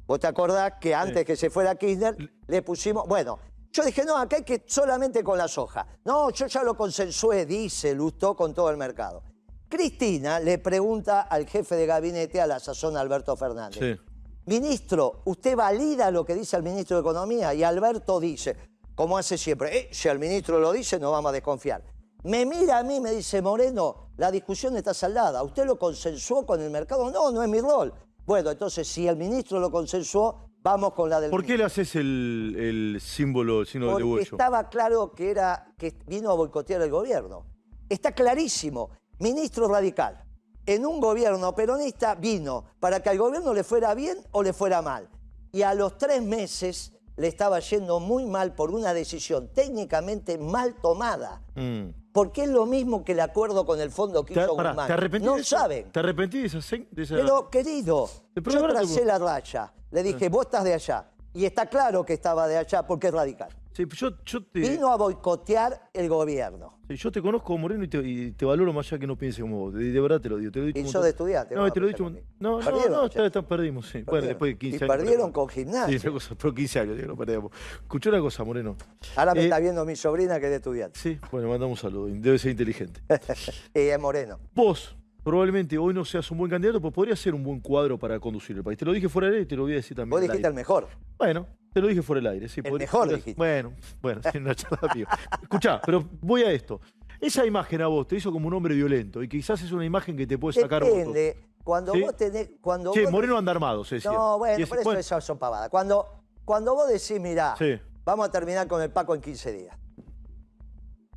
[0.05, 3.07] ¿Vos te acordás que antes que se fuera Kirchner le pusimos...
[3.07, 3.39] Bueno,
[3.71, 5.88] yo dije, no, acá hay que solamente con la soja.
[6.03, 9.23] No, yo ya lo consensué, dice Lustó, con todo el mercado.
[9.69, 13.79] Cristina le pregunta al jefe de gabinete, a la sazón Alberto Fernández.
[13.79, 14.09] Sí.
[14.45, 17.53] Ministro, ¿usted valida lo que dice el ministro de Economía?
[17.53, 18.57] Y Alberto dice,
[18.99, 21.81] como hace siempre, "Eh, si el ministro lo dice, no vamos a desconfiar.
[22.23, 25.41] Me mira a mí, me dice Moreno, la discusión está saldada.
[25.41, 27.09] ¿Usted lo consensuó con el mercado?
[27.09, 27.93] No, no es mi rol.
[28.25, 31.95] Bueno, entonces, si el ministro lo consensuó, vamos con la del ¿Por qué le haces
[31.95, 34.31] el, el símbolo, el signo de Porque huello?
[34.35, 37.45] estaba claro que, era, que vino a boicotear el gobierno.
[37.88, 38.89] Está clarísimo.
[39.19, 40.25] Ministro radical.
[40.65, 44.81] En un gobierno peronista vino para que al gobierno le fuera bien o le fuera
[44.81, 45.07] mal.
[45.53, 50.75] Y a los tres meses le estaba yendo muy mal por una decisión técnicamente mal
[50.82, 51.41] tomada.
[51.55, 51.89] Mm.
[52.13, 54.88] Porque es lo mismo que el acuerdo con el fondo que ¿Te, hizo pará, Guzmán.
[55.12, 55.58] ¿te no de eso?
[55.58, 55.91] saben.
[55.91, 59.71] ¿Te arrepentís de esa, de esa- Pero, querido, yo tracé la raya.
[59.91, 61.12] Le dije, vos estás de allá.
[61.34, 63.49] Y está claro que estaba de allá porque es radical.
[63.71, 66.79] Sí, yo, yo te, Vino a boicotear el gobierno.
[66.88, 69.41] sí, yo te conozco, Moreno, y te, y te valoro más allá que no pienses
[69.41, 69.73] como vos.
[69.73, 70.51] De, de verdad te lo digo.
[70.51, 71.03] Te lo dicho Y montón.
[71.03, 72.10] de estudiante, No, te lo he dicho.
[72.39, 74.01] No, lo no, no, está, está- perdimos, sí.
[74.01, 74.97] Bueno, después de 15 Y años.
[74.97, 75.99] perdieron con gimnasia.
[75.99, 77.51] Sí, una cosa, pero 15 años, digo, no perdíamos.
[77.82, 78.75] Escuchó una cosa, Moreno.
[79.15, 80.99] Ahora me Eh, está viendo mi sobrina que es de estudiante.
[80.99, 82.08] Sí, bueno, mandamos un saludo.
[82.08, 83.01] Debe ser inteligente.
[83.75, 84.39] Y es moreno.
[84.55, 88.19] Vos, probablemente hoy no seas un buen candidato, pero podría ser un buen cuadro para
[88.19, 88.77] conducir el país.
[88.77, 90.10] Te lo dije fuera del aire y te lo voy a decir también.
[90.10, 90.88] Vos dijiste el mejor.
[91.17, 92.47] Bueno, te lo dije fuera del aire.
[92.49, 93.34] Sí, El podría- mejor dijiste.
[93.36, 95.08] Bueno, bueno, sí, una charla mío.
[95.41, 96.82] Escuchá, pero voy a esto.
[97.19, 100.15] Esa imagen a vos te hizo como un hombre violento y quizás es una imagen
[100.15, 100.84] que te puede sacar.
[100.84, 101.38] Depende.
[101.63, 102.01] Cuando ¿Sí?
[102.01, 102.49] vos tenés.
[102.62, 104.10] Cuando Che, vos- Moreno anda armado, decía.
[104.12, 105.69] No, bueno, es- por eso bueno, esas son pavadas.
[105.69, 107.79] Cuando, cuando vos decís, mirá, Sí.
[108.05, 109.75] vamos a terminar con el Paco en 15 días.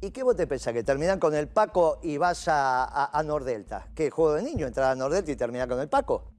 [0.00, 0.72] ¿Y qué vos te pensás?
[0.74, 3.86] ¿Que terminan con el Paco y vas a, a, a Nordelta?
[3.94, 4.66] ¿Qué juego de niño?
[4.66, 6.32] ¿Entrar a Nordelta y terminar con el Paco?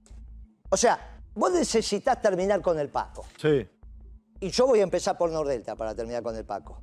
[0.70, 3.24] O sea, vos necesitas terminar con el Paco.
[3.38, 3.66] Sí.
[4.44, 6.82] Y yo voy a empezar por Nordelta para terminar con el Paco.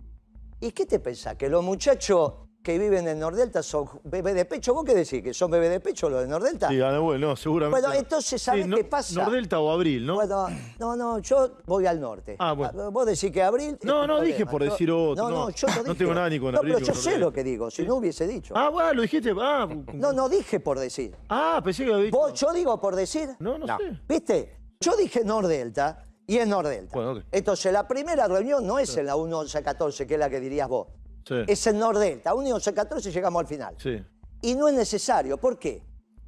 [0.60, 1.36] ¿Y qué te pensás?
[1.36, 4.72] ¿Que los muchachos que viven en Nordelta son bebés de pecho?
[4.72, 5.22] ¿Vos qué decís?
[5.22, 6.68] ¿Que son bebés de pecho los de Nordelta?
[6.68, 7.82] Sí, ah, bueno, no, seguramente.
[7.86, 9.22] Bueno, entonces, ¿sabés no- qué pasa?
[9.22, 10.14] Nordelta o Abril, ¿no?
[10.14, 12.36] Bueno, no, no, yo voy al norte.
[12.38, 12.90] Ah, bueno.
[12.90, 13.78] Vos decís que abril.
[13.82, 15.50] No, no, dije por Yo- decir otro, No, no, no.
[15.50, 15.94] yo no No dije.
[15.96, 18.26] tengo nada ni con No, abril pero yo sé lo que digo, si no hubiese
[18.26, 18.54] dicho.
[18.56, 19.34] Ah, bueno, lo dijiste.
[19.38, 21.14] Ah, No, no dije por decir.
[21.28, 22.16] ah pensé que había dicho.
[22.16, 23.28] ¿Vos, yo digo por decir?
[23.38, 24.00] No, no, sé.
[24.08, 24.56] ¿Viste?
[24.80, 26.94] Yo dije Nordelta y es Nordelta.
[26.94, 27.24] Bueno.
[27.32, 30.86] Entonces, la primera reunión no es en la 1114, que es la que dirías vos.
[31.26, 31.34] Sí.
[31.48, 32.32] Es en Nordelta.
[32.36, 33.74] 1114 y llegamos al final.
[33.78, 34.00] Sí.
[34.42, 35.38] Y no es necesario.
[35.38, 35.82] ¿Por qué?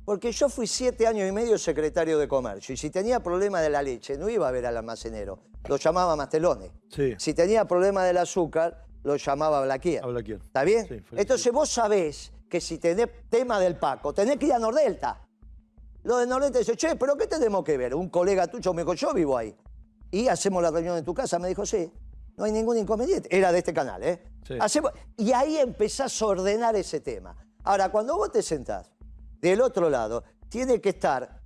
[0.05, 2.73] Porque yo fui siete años y medio secretario de comercio.
[2.73, 5.38] Y si tenía problema de la leche, no iba a ver al almacenero.
[5.69, 6.73] Lo llamaba Mastelones.
[6.88, 7.15] Sí.
[7.17, 10.03] Si tenía problema del azúcar, lo llamaba Blaquier.
[10.45, 10.88] ¿Está bien?
[10.88, 10.97] Sí.
[11.12, 15.29] Entonces vos sabés que si tenés tema del Paco, tenés que ir a Nordelta.
[16.03, 17.95] Lo de Nordelta dice, che, ¿pero qué tenemos que ver?
[17.95, 19.57] Un colega tuyo me dijo, yo vivo ahí.
[20.12, 21.40] Y hacemos la reunión en tu casa.
[21.40, 21.92] Me dijo, sí,
[22.37, 23.29] no hay ningún inconveniente.
[23.37, 24.22] Era de este canal, ¿eh?
[24.46, 24.55] Sí.
[24.61, 27.37] Hacemos- Y ahí empezás a ordenar ese tema.
[27.64, 28.92] Ahora, cuando vos te sentás
[29.40, 31.40] del otro lado, tiene que estar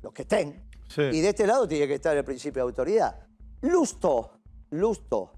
[0.00, 0.66] los que estén.
[0.88, 1.02] Sí.
[1.02, 3.18] Y de este lado tiene que estar el principio de autoridad.
[3.60, 4.30] Lusto,
[4.70, 5.32] Lusto,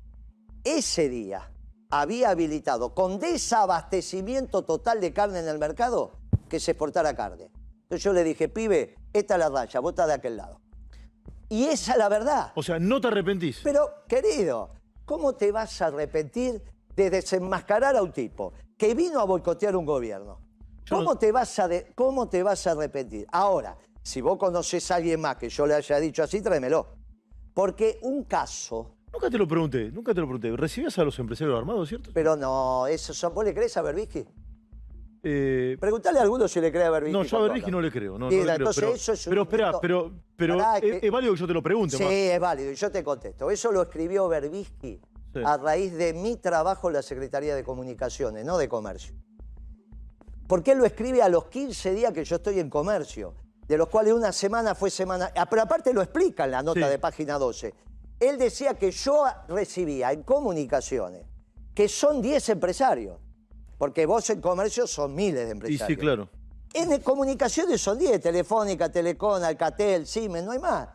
[0.62, 1.50] ese día
[1.90, 6.12] había habilitado con desabastecimiento total de carne en el mercado
[6.48, 7.50] que se exportara carne.
[7.82, 10.60] Entonces yo le dije, pibe, esta es la raya, vos estás de aquel lado.
[11.50, 12.52] Y esa es la verdad.
[12.54, 13.60] O sea, no te arrepentís.
[13.62, 14.70] Pero, querido,
[15.04, 16.62] ¿cómo te vas a arrepentir
[16.96, 20.38] de desenmascarar a un tipo que vino a boicotear un gobierno?
[20.88, 23.26] ¿Cómo no- te, vas a de- ¿Cómo te vas a arrepentir?
[23.32, 26.86] Ahora, si vos conocés a alguien más que yo le haya dicho así, tráemelo.
[27.52, 30.56] Porque un caso, Nunca te lo pregunté, nunca te lo pregunté.
[30.56, 32.10] ¿Recibías a los empresarios armados, cierto?
[32.14, 34.24] pero no, eso son, ¿vos le crees a Berbisky?
[35.22, 37.12] Eh, Preguntale a alguno si le cree a Berbisky.
[37.12, 38.12] no, yo a Berbisky no le creo.
[38.12, 40.12] No, no Bien, le creo, entonces pero, eso es un pero espera, pero,
[40.56, 41.96] es, que- es válido que yo te lo pregunte.
[41.98, 42.12] Sí, más.
[42.12, 43.50] es válido, y yo te contesto.
[43.50, 45.00] Eso lo escribió Berbisky
[45.32, 45.40] Sí.
[45.44, 49.14] a raíz de mi trabajo en la Secretaría de Comunicaciones, no de Comercio.
[50.48, 53.34] Porque él lo escribe a los 15 días que yo estoy en comercio,
[53.68, 55.30] de los cuales una semana fue semana.
[55.36, 56.88] ah, Pero aparte lo explica en la nota Sí.
[56.90, 57.72] de página 12.
[58.18, 61.24] Él decía que yo recibía en comunicaciones,
[61.74, 63.18] que son 10 empresarios,
[63.80, 65.86] porque vos en comercio son miles de Y empresarios.
[65.88, 66.28] sí, claro.
[66.74, 70.86] En comunicaciones son 10, Telefónica, Telecom, Alcatel, Siemens, no hay más.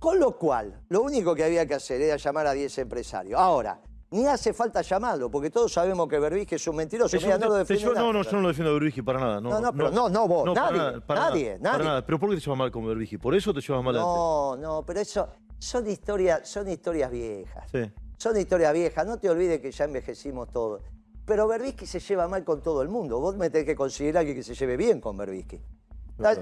[0.00, 3.38] Con lo cual, lo único que había que hacer era llamar a 10 empresarios.
[3.38, 3.78] Ahora,
[4.12, 7.14] ni hace falta llamarlo, porque todos sabemos que Berbisky es un mentiroso.
[7.18, 9.40] Mira, no lo yo, no, no, yo no lo defiendo a Berbisky para nada.
[9.42, 11.88] No, No, no, pero no, no vos, para nadie, nada, para nadie, nada, para nadie.
[11.90, 12.06] nada.
[12.06, 13.18] ¿Pero por qué te llevas mal con Berbisky?
[13.18, 14.06] ¿Por eso te llevas mal antes?
[14.06, 17.70] No, no, pero eso son historias, son historias viejas.
[17.70, 17.92] Sí.
[18.16, 20.80] Son historias viejas, no te olvides que ya envejecimos todos.
[21.24, 23.20] Pero Berbisky se lleva mal con todo el mundo.
[23.20, 25.60] Vos me tenés que considerar alguien que se lleve bien con Berbisky.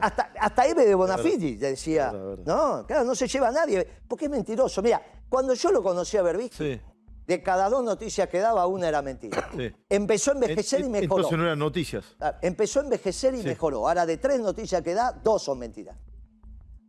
[0.00, 4.30] Hasta, hasta Eve de Bonafini decía, no, claro, no se lleva a nadie, porque es
[4.30, 4.82] mentiroso.
[4.82, 6.80] Mira, cuando yo lo conocí a Berbisky, Sí.
[7.26, 9.48] de cada dos noticias que daba, una era mentira.
[9.56, 9.72] Sí.
[9.88, 11.16] Empezó a envejecer En- y mejoró.
[11.16, 12.04] Entonces no eran noticias.
[12.42, 13.46] Empezó a envejecer y Sí.
[13.48, 13.86] mejoró.
[13.88, 15.96] Ahora, de tres noticias que da, dos son mentiras.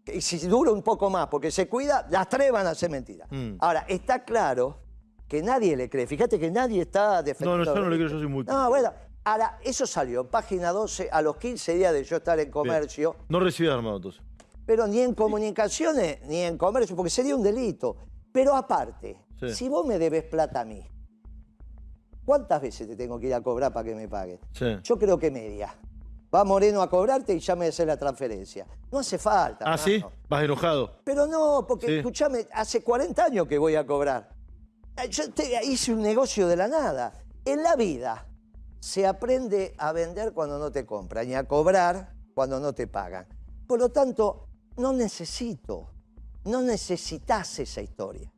[0.08, 3.28] Y si dura un poco más porque se cuida, las tres van a ser mentiras.
[3.32, 3.54] Mm.
[3.60, 4.80] Ahora, está claro
[5.32, 6.06] que nadie le cree.
[6.08, 7.64] Fíjate que nadie está defendiendo.
[7.64, 8.92] No, no, yo no le a creo, yo soy muy No, bueno,
[9.24, 13.16] ahora, eso salió en página 12 a los 15 días de yo estar en comercio,
[13.30, 14.22] No recibías armado entonces.
[14.66, 17.96] pero ni en comunicaciones ni en comercio, porque sería un delito.
[18.34, 19.54] Pero aparte, Sí.
[19.56, 20.86] si vos me debes plata a mí,
[22.26, 24.38] ¿cuántas veces te tengo que ir a cobrar para que me paguen?
[24.52, 24.66] Sí.
[24.84, 25.74] Yo creo que media.
[26.36, 28.68] Va Moreno a cobrarte y ya me hace la transferencia.
[28.92, 29.64] No hace falta.
[29.66, 30.04] Ah, ¿sí?
[30.28, 31.00] Vas enojado.
[31.06, 34.41] Pero no, porque escúchame, hace 40 años que voy a cobrar.
[34.98, 37.14] Eh, Yo te- hice un negocio de la nada.
[37.46, 38.28] En la vida
[38.80, 43.28] se aprende a vender cuando no te compran y a cobrar cuando no te pagan.
[43.68, 45.90] Por lo tanto, no necesito,
[46.46, 48.32] no necesitas esa historia.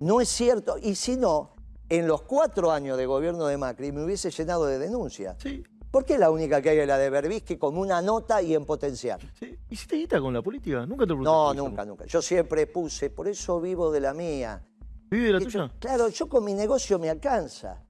[0.00, 0.76] No es cierto.
[0.80, 1.54] Y si no,
[1.88, 5.36] en los cuatro años de gobierno de Macri me hubiese llenado de denuncias.
[5.42, 5.62] Sí.
[5.90, 8.66] ¿Por qué la única que hay es la de Berbisky como una nota y en
[8.66, 9.18] potencial?
[9.38, 9.56] sí.
[9.70, 10.84] ¿Hiciste guita con la política?
[10.86, 12.04] Nunca te lo No, nunca, nunca.
[12.06, 14.62] Yo siempre puse, por eso vivo de la mía.
[15.10, 15.70] ¿Vive de la tuya?
[15.78, 17.82] claro, yo con mi negocio me alcanza.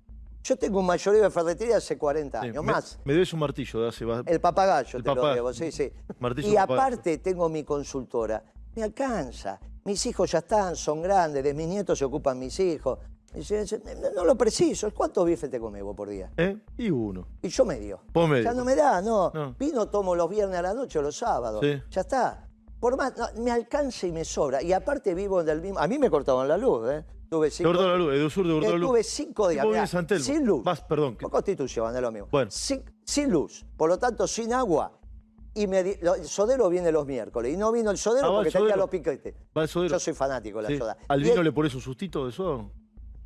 [0.42, 2.98] Yo tengo un mayoreo de ferretería hace 40 Sí, años, me, más.
[3.04, 4.04] Me debes un martillo de hace...
[4.26, 5.92] El papagayo, El te lo papá- debo, sí, sí.
[6.20, 8.42] Martillo Y aparte tengo mi consultora,
[8.74, 9.58] me alcanza.
[9.84, 12.98] Mis hijos ya están, son grandes, de mis nietos se ocupan mis hijos.
[13.34, 14.90] No, no lo preciso.
[14.94, 16.30] ¿Cuántos bifes te comes vos por día?
[16.36, 16.56] ¿Eh?
[16.78, 17.26] Y uno.
[17.42, 18.00] Y yo medio.
[18.12, 18.44] Vos medio.
[18.44, 19.30] Ya no me da, no.
[19.34, 19.54] No.
[19.58, 21.60] Vino tomo los viernes a la noche o los sábados.
[21.62, 21.78] Sí.
[21.90, 22.47] Ya está.
[22.80, 24.62] Por más, no, me alcanza y me sobra.
[24.62, 25.78] Y aparte vivo del mismo.
[25.78, 27.04] A mí me cortaban la luz, ¿eh?
[27.30, 28.88] Tuve De cinco, Cortó la luz, Edusur de Cortó la eh, luz.
[28.88, 29.86] tuve cinco días mirá,
[30.18, 30.64] sin luz.
[30.64, 31.16] Vas, perdón.
[31.16, 32.28] Por Constitución, es lo mismo.
[32.30, 32.50] Bueno.
[32.50, 34.92] Sin, sin luz, por lo tanto sin agua.
[35.54, 37.52] y me di- lo- el sodero viene los miércoles.
[37.52, 38.76] Y no vino el sodero Ah, va el porque tenía sodero.
[38.78, 39.34] los piquetes.
[39.56, 39.92] Va el sodero.
[39.94, 40.78] Yo soy fanático de la Sí.
[40.78, 40.96] soda.
[41.08, 42.64] ¿Al vino el- le pones un sustito de soda?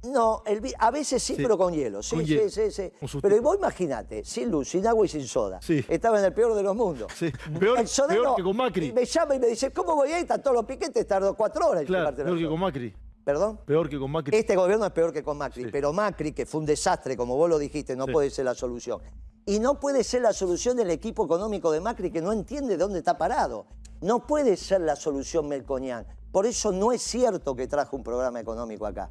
[0.04, 0.10] No?
[0.12, 1.42] No, el vi- a veces sí, Sí.
[1.42, 2.02] pero con hielo.
[2.02, 2.48] Sí, Con sí, hielo.
[2.50, 2.92] sí, sí.
[3.00, 3.20] Un.
[3.20, 5.60] Pero vos imagínate, sin luz, sin agua y sin soda.
[5.62, 5.84] Sí.
[5.88, 7.12] Estaba en el peor de los mundos.
[7.16, 7.30] Sí.
[7.58, 8.92] Peor- El peor que con Macri.
[8.92, 10.22] Me llama y me dice, ¿cómo voy a ir?
[10.22, 12.94] Están todos los piquetes, tardó cuatro horas en Claro, peor que con Macri.
[13.24, 13.60] ¿Perdón?
[13.64, 14.36] Peor que con Macri.
[14.36, 15.68] Este gobierno es peor que con Macri, Sí.
[15.70, 18.12] pero Macri, que fue un desastre, como vos lo dijiste, no Sí.
[18.12, 19.00] puede ser la solución.
[19.46, 22.98] Y no puede ser la solución del equipo económico de Macri, que no entiende dónde
[22.98, 23.66] está parado.
[24.00, 26.04] No puede ser la solución Melconian.
[26.32, 29.10] Por eso no es cierto que trajo un programa económico acá.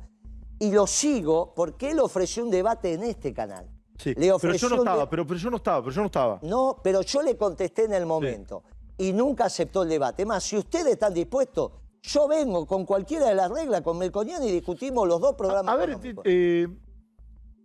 [0.62, 3.68] Y lo sigo porque él ofreció un debate en este canal.
[3.98, 4.14] Sí.
[4.16, 6.40] Le Pero yo no estaba, pero, pero yo no estaba, pero yo no estaba.
[6.44, 8.62] No, pero yo le contesté en el momento
[8.96, 10.24] y nunca aceptó el debate.
[10.24, 11.72] Más, si ustedes están dispuestos,
[12.04, 15.78] yo vengo con cualquiera de las reglas con Melconian y discutimos los dos programas A
[15.78, 16.24] ver, económicos.
[16.28, 16.68] eh,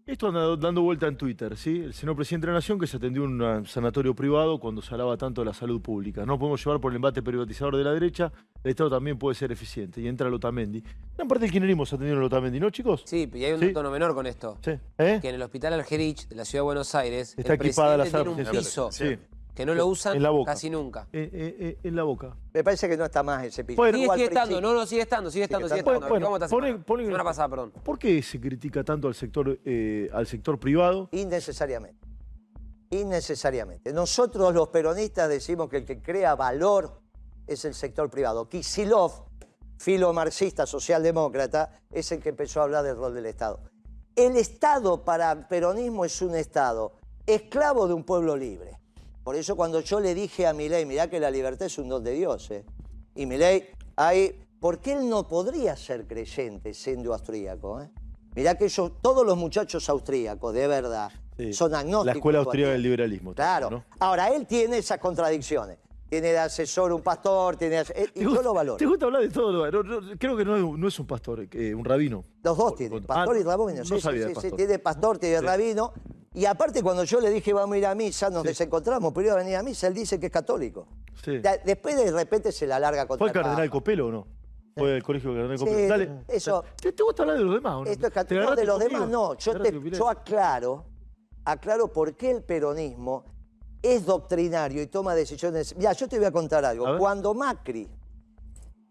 [0.07, 1.81] esto anda dando vuelta en Twitter, ¿sí?
[1.81, 4.95] El señor presidente de la Nación que se atendió en un sanatorio privado cuando se
[4.95, 6.25] hablaba tanto de la salud pública.
[6.25, 8.31] No podemos llevar por el embate privatizador de la derecha,
[8.63, 10.01] el Estado también puede ser eficiente.
[10.01, 10.81] Y entra Lotamendi.
[11.17, 13.03] Gran parte del kirchnerismo se atendió en Lotamendi, ¿no, chicos?
[13.05, 13.73] Sí, y hay un Sí.
[13.73, 14.59] tono menor con esto.
[14.65, 14.73] Sí.
[14.99, 15.19] ¿Eh?
[15.21, 18.07] Que en el hospital Algerich de la ciudad de Buenos Aires, Está el equipada la
[18.07, 18.93] sala tiene un piso.
[18.93, 19.17] Sí.
[19.57, 20.53] Que no lo usan En la boca.
[20.53, 21.09] casi nunca.
[21.11, 22.37] Eh, eh, eh, en la boca.
[22.53, 23.79] Me parece que no está más ese piso.
[23.79, 26.07] Bueno, Sigue, estando, no, no, sigue estando, sigue estando, sigue estando.
[26.35, 26.85] estando.
[26.87, 27.73] Bueno, pasada, perdón.
[27.83, 31.09] ¿Por qué se critica tanto al sector, eh, al sector privado?
[31.11, 32.07] Innecesariamente.
[32.91, 33.95] Innecesariamente.
[33.95, 37.01] Nosotros los peronistas decimos que el que crea valor
[37.47, 38.51] es el sector privado.
[38.51, 39.25] Kisilov,
[39.79, 43.63] filo marxista socialdemócrata, es el que empezó a hablar del rol del Estado.
[44.15, 46.93] El Estado para el peronismo es un Estado
[47.27, 48.79] esclavo de un pueblo libre.
[49.27, 52.05] Por eso cuando yo le dije a Milei, mirá que la libertad es un don
[52.05, 52.65] de Dios, ¿eh?
[53.17, 57.81] y Milei, ahí, porque él no podría ser creyente siendo austríaco.
[57.81, 57.91] ¿eh?
[58.37, 61.53] Mirá que ellos, todos los muchachos austríacos, de verdad, Sí.
[61.53, 62.07] son agnósticos.
[62.07, 63.35] La escuela austríaca del liberalismo.
[63.35, 63.69] Claro.
[63.69, 63.85] ¿no?
[63.99, 65.79] Ahora, él tiene esas contradicciones.
[66.09, 68.77] Tiene de asesor un pastor, tiene de- eh, y ¿Te yo lo valoro.
[68.77, 69.69] ¿Te gusta hablar de todo?
[69.73, 72.25] no, no, creo que no es, no es un pastor, eh, un rabino.
[72.45, 73.79] Los dos Por- tienen, por- pastor ah, y rabino.
[73.81, 74.57] No sí, sí, sabía sí, de sí, pastor.
[74.57, 75.45] tiene pastor, tiene Sí.
[75.45, 75.93] rabino.
[76.37, 78.49] Y aparte, cuando yo le dije vamos a ir a misa, nos Sí.
[78.49, 80.87] desencontramos, pero iba a venir a misa, él dice que es católico.
[81.25, 81.39] Sí.
[81.65, 83.71] Después de repente se la larga contra ¿Fue el cardenal.
[83.71, 84.27] Copelo o no?
[84.77, 85.89] Fue el colegio Cardenal Sí, Copelo.
[85.89, 86.11] Dale.
[86.29, 87.91] eso- ¿Te, te gusta hablar de los demás o no?
[87.91, 88.99] Esto es ¿Te no, de los conmigo?
[89.01, 89.35] demás no.
[89.39, 90.85] Yo, te- yo aclaro,
[91.47, 93.25] aclaro por qué el peronismo
[93.81, 95.75] es doctrinario y toma decisiones.
[95.79, 96.99] Ya, yo te voy a contar algo.
[96.99, 97.89] Cuando Macri,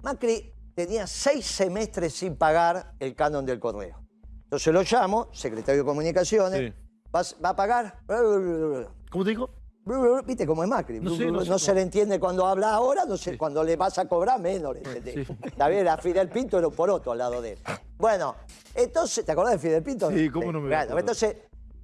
[0.02, 4.00] Macri tenía seis semestres sin pagar el canon del correo.
[4.46, 6.80] Entonces lo llamo, secretario de Comunicaciones, Sí.
[7.15, 7.95] ¿Vas- ¿va a pagar?
[9.10, 9.49] ¿Cómo te dijo?
[10.25, 10.99] ¿Viste cómo es Macri?
[10.99, 13.97] No sé, no sé se le entiende cuando habla ahora, no sé, cuando le vas
[13.99, 15.30] a cobrar menos le entendés.
[15.43, 17.60] Está bien, a Fidel Pinto era un poroto al lado de él.
[17.97, 18.36] Bueno,
[18.73, 20.10] entonces, ¿te acordás de Fidel Pinto?
[20.12, 20.99] Sí, cómo no me voy a Bueno, acordar.
[20.99, 21.36] entonces,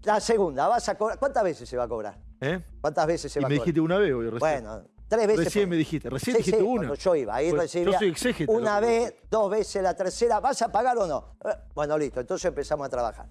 [0.04, 1.18] la segunda, vas a cobrar.
[1.20, 2.18] ¿Cuántas veces se va a cobrar?
[2.42, 2.60] ¿Eh?
[2.82, 3.66] ¿Cuántas veces se Y va me a cobrar?
[3.68, 4.40] dijiste una vez hoy recién.
[4.40, 5.46] Bueno, tres veces.
[5.46, 6.78] Recién por- me dijiste, recién dijiste una.
[6.88, 9.84] Cuando yo iba, ahí Pues, recibía yo soy exégeta, una lo que- vez, dos veces,
[9.84, 11.36] la tercera, ¿vas a pagar o no?
[11.46, 13.28] Eh, Bueno, listo, entonces empezamos a trabajar.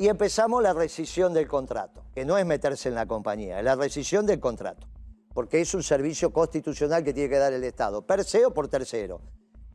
[0.00, 3.76] Y empezamos la rescisión del contrato, que no es meterse en la compañía, es la
[3.76, 4.86] rescisión del contrato,
[5.34, 8.68] porque es un servicio constitucional que tiene que dar el Estado, per se o por
[8.68, 9.20] tercero.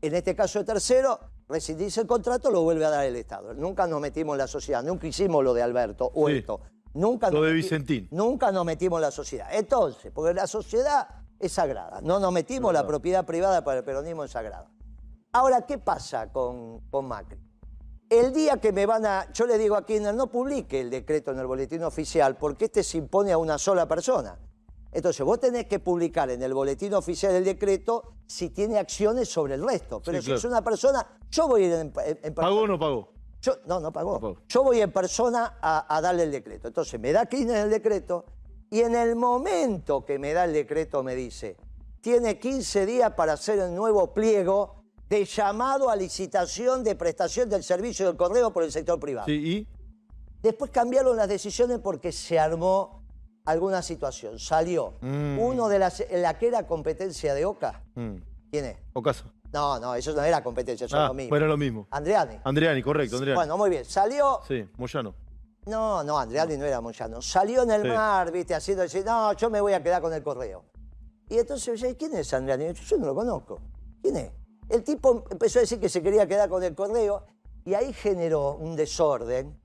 [0.02, 3.54] En este caso de tercero, rescindirse el contrato lo vuelve a dar el Estado.
[3.54, 6.38] Nunca nos metimos en la sociedad, nunca hicimos lo de Alberto o Sí.
[6.38, 6.60] esto.
[6.94, 8.08] Nunca Lo de Vicentín.
[8.10, 9.46] Nunca nos metimos en la sociedad.
[9.52, 11.06] Entonces, porque la sociedad
[11.38, 12.00] es sagrada.
[12.00, 14.68] No nos metimos, la propiedad privada para el peronismo es sagrada.
[15.30, 17.45] Ahora, ¿qué pasa con, con Macri?
[18.08, 19.32] El día que me van a.
[19.32, 22.82] Yo le digo a Kirchner, no publique el decreto en el boletín oficial porque este
[22.84, 24.38] se impone a una sola persona.
[24.92, 29.54] Entonces, vos tenés que publicar en el boletín oficial el decreto si tiene acciones sobre
[29.54, 30.00] el resto.
[30.04, 30.38] Pero Sí, si claro.
[30.38, 33.12] es una persona, yo voy a ir en, en- en ¿Pagó o no pagó?
[33.42, 34.12] Yo, no, no pagó.
[34.14, 34.36] No pagó.
[34.48, 36.68] Yo voy en persona a, a darle el decreto.
[36.68, 38.24] Entonces me da Kirchner el decreto
[38.70, 41.56] y en el momento que me da el decreto me dice,
[42.00, 44.75] tiene 15 días para hacer el nuevo pliego
[45.08, 49.26] de llamado a licitación de prestación del servicio del correo por el sector privado.
[49.26, 49.68] Sí, y.
[50.42, 53.02] Después cambiaron las decisiones porque se armó
[53.44, 54.38] alguna situación.
[54.38, 55.38] Salió Mm.
[55.38, 57.82] uno de las, la que era competencia de OCA.
[57.94, 58.16] Mm.
[58.50, 58.76] ¿Quién es?
[58.92, 59.24] Ocasa.
[59.52, 61.30] No, no, eso no era competencia, eso es Ah, lo mismo.
[61.30, 61.86] bueno, lo mismo.
[61.90, 62.38] Andreani.
[62.44, 63.36] Andreani, correcto, Andreani.
[63.36, 63.84] Bueno, muy bien.
[63.84, 65.14] Salió Sí, Moyano.
[65.66, 67.22] no, no, Andreani no era Moyano.
[67.22, 67.88] Salió en el Sí.
[67.88, 70.64] mar, viste, haciendo decir, no, yo me voy a quedar con el correo.
[71.28, 72.66] Y entonces ¿quién es Andreani?
[72.74, 73.60] Yo, yo no lo conozco.
[74.02, 74.30] ¿Quién es?
[74.68, 77.24] El tipo empezó a decir que se quería quedar con el correo
[77.64, 79.58] y ahí generó un desorden.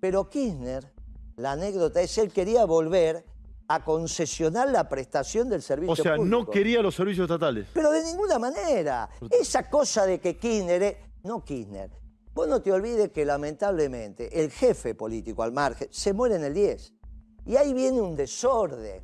[0.00, 0.92] Pero Kirchner,
[1.36, 3.24] la anécdota es, él quería volver
[3.68, 6.50] a concesionar la prestación del servicio O sea, no público.
[6.52, 7.68] quería los servicios estatales.
[7.74, 9.10] Pero de ninguna manera.
[9.30, 10.96] Esa cosa de que Kirchner es...
[11.24, 11.90] No Kirchner.
[12.32, 16.54] Vos no te olvides que lamentablemente el jefe político al margen se muere en el
[16.54, 16.94] 10.
[17.44, 19.02] Y ahí viene un desorden.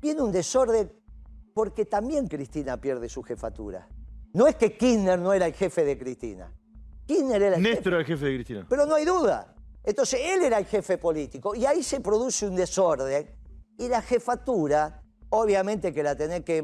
[0.00, 0.90] Viene un desorden
[1.54, 3.88] porque también Cristina pierde su jefatura.
[4.34, 6.52] No es que Kirchner no era el jefe de Cristina.
[7.06, 7.88] Kirchner era el jefe.
[7.88, 8.66] Era el jefe de Cristina.
[8.68, 9.54] Pero no hay duda.
[9.84, 13.28] Entonces él era el jefe político y ahí se produce un desorden
[13.78, 16.62] y la jefatura, obviamente que la tenés que...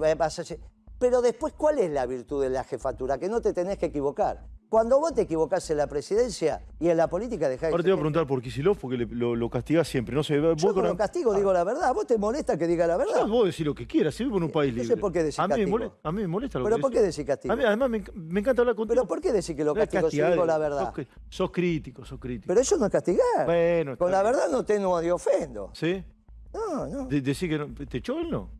[0.99, 3.19] Pero después, ¿cuál es la virtud de la jefatura?
[3.19, 4.47] Que no te tenés que equivocar.
[4.69, 7.89] Cuando vos te equivocás en la presidencia y en la política dejás de Ahora te
[7.89, 10.15] iba a preguntar por Kicillof porque le- lo, lo castigás siempre.
[10.15, 11.95] No sé, vos Yo con- con castigo digo la verdad.
[11.95, 13.23] ¿Vos te molesta que diga la verdad?
[13.27, 15.01] No, vos decís lo que quieras, si vivo en un país No sé libre.
[15.01, 15.71] por qué decís a mí, me castigo.
[15.71, 17.25] molesta, a mí me molesta lo ¿Pero que por qué decís.
[17.25, 17.55] castigo?
[17.55, 18.95] A mí, además, me, enc- me encanta hablar contigo.
[18.95, 20.93] ¿Pero por qué decís que lo No es castigo si castigar, digo la sos verdad?
[20.95, 22.45] cri- Sos, crítico, sos crítico.
[22.49, 23.47] Pero eso no es castigar.
[23.47, 24.33] Bueno, está Con la bien.
[24.35, 25.71] verdad no te no te ofendo.
[25.73, 26.05] ¿Sí?
[26.53, 27.07] No, no.
[27.07, 28.51] De- decís que no, ¿Te echó él no?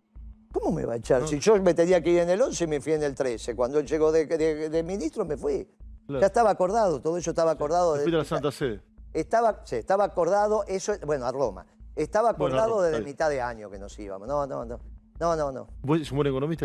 [0.51, 1.29] ¿Cómo me va a echar?
[1.29, 3.55] Si yo me tenía que ir en el 11 me fui en el 13.
[3.55, 5.69] Cuando él llegó de, de- de ministro me fui.
[6.09, 6.23] Claro.
[6.23, 7.93] Ya estaba acordado, todo eso estaba acordado.
[7.99, 8.83] Te de- la Santa Sede.
[9.13, 11.67] Estaba, sí, estaba acordado, eso, bueno, a Roma.
[11.95, 14.27] Estaba Bueno, acordado Roma, desde mitad de año que nos íbamos.
[14.27, 14.81] No, no, no.
[15.21, 15.69] No, no, no.
[15.83, 16.65] ¿Vos es un buen economista,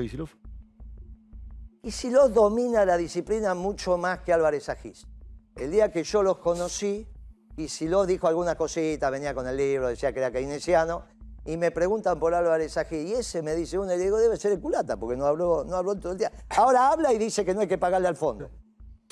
[1.92, 5.06] si los domina la disciplina mucho más que Álvarez Agís.
[5.58, 7.06] El día que yo los conocí,
[7.58, 11.04] y si los dijo algunas cositas, venía con el libro, decía que era keynesiano,
[11.44, 14.38] y me preguntan por Álvarez Agís, y ese me dice uno, y le digo, debe
[14.38, 16.32] ser el culata, porque no habló, no habló todo el día.
[16.50, 18.50] Ahora habla y dice que no hay que pagarle al fondo.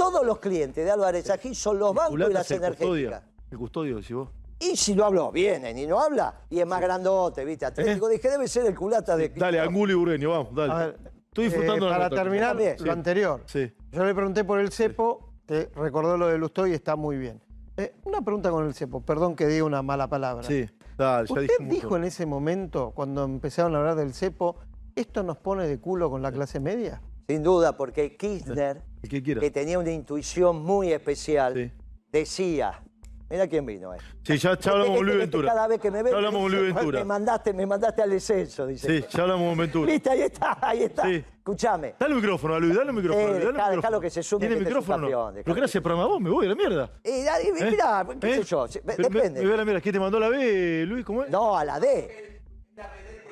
[0.01, 2.77] Todos los clientes de Álvarez Agís son los bancos y las energéticas.
[2.87, 3.21] custodio.
[3.51, 4.29] El custodio, decís vos.
[4.59, 7.65] Y si lo habló, vienen y no habla, y es más grandote, ¿viste?
[7.65, 9.25] Atlético, dije, debe ser el culata de...
[9.25, 9.33] ¿Eh?
[9.35, 10.73] Dale, Angulo y Burgueño, vamos, dale.
[10.73, 12.75] A ver, Estoy disfrutando eh, la Para terminar, También.
[12.79, 12.89] lo Sí.
[12.89, 13.43] anterior.
[13.45, 13.73] Sí.
[13.91, 17.41] Yo le pregunté por el cepo, te recordó lo de Lustó y está muy bien.
[17.77, 20.43] Eh, una pregunta con el cepo, perdón que diga una mala palabra.
[20.43, 24.57] Sí, dale, ya ¿Usted dijo en ese momento, cuando empezaron a hablar del cepo,
[24.95, 27.01] esto nos pone de culo con la clase media?
[27.27, 31.71] Sin duda, porque Kirchner, El que tenía una intuición muy especial, Sí.
[32.11, 32.81] decía,
[33.29, 33.97] mira quién vino, eh.
[34.23, 35.53] Sí, ya, ya hablamos con Luis Este Ventura.
[35.53, 36.99] Cada vez que me ve, Ya hablamos con Luis Ventura.
[36.99, 39.01] Me mandaste, me mandaste al descenso, dice.
[39.01, 39.91] Sí, ya hablamos con Ventura.
[39.91, 41.03] Viste, ahí está, ahí está.
[41.03, 41.23] Sí.
[41.37, 41.95] Escuchame.
[41.97, 43.21] Dale el micrófono a Luis, dale el micrófono.
[43.21, 43.75] Eh, dale el dejá- micrófono.
[43.81, 44.97] dejalo que se sume ¿Tiene que este micrófono?
[45.07, 45.41] campeón, no?
[45.55, 46.21] ¿Pero hace programa vos?
[46.21, 46.91] Me voy a la mierda.
[47.03, 47.71] Y, ahí, ¿Eh?
[47.71, 48.35] mirá, qué ¿Eh?
[48.37, 49.39] sé yo, Pero me- depende.
[49.39, 49.81] Me, voy a la mierda.
[49.81, 51.03] ¿Qué te mandó a la B, Luis?
[51.05, 51.29] ¿Cómo es?
[51.31, 52.41] No, a la D.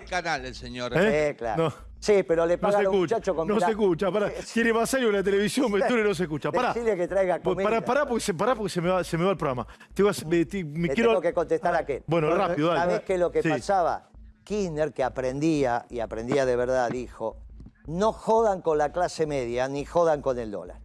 [0.09, 0.91] canal el señor.
[0.95, 1.29] ¿Eh?
[1.31, 1.63] Sí, claro.
[1.65, 1.73] No.
[1.99, 4.31] Sí, pero le No pagan se a un muchacho con no se escucha, pará.
[4.53, 6.49] Tiene más años la televisión, Ventura no se escucha.
[6.53, 6.73] Pará.
[6.73, 7.69] Que traiga Pues comida.
[7.69, 9.67] Pará, pará, porque se, pará porque se me va, se me va el programa.
[9.93, 11.09] Te vas- me, te- me Le quiero...
[11.09, 12.03] tengo que contestar a aquel.
[12.07, 12.79] Bueno, rápido, dale.
[12.79, 13.49] ¿Sabés qué lo que Sí.
[13.49, 14.09] pasaba?
[14.45, 17.37] Kirchner, que aprendía, y aprendía de verdad, dijo,
[17.85, 20.79] no jodan con la clase media, ni jodan con el dólar.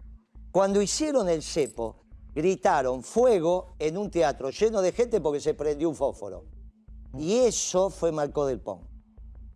[0.50, 5.88] Cuando hicieron el cepo, gritaron fuego en un teatro lleno de gente porque se prendió
[5.88, 6.44] un fósforo.
[7.16, 8.80] Y eso fue Marco del Pon.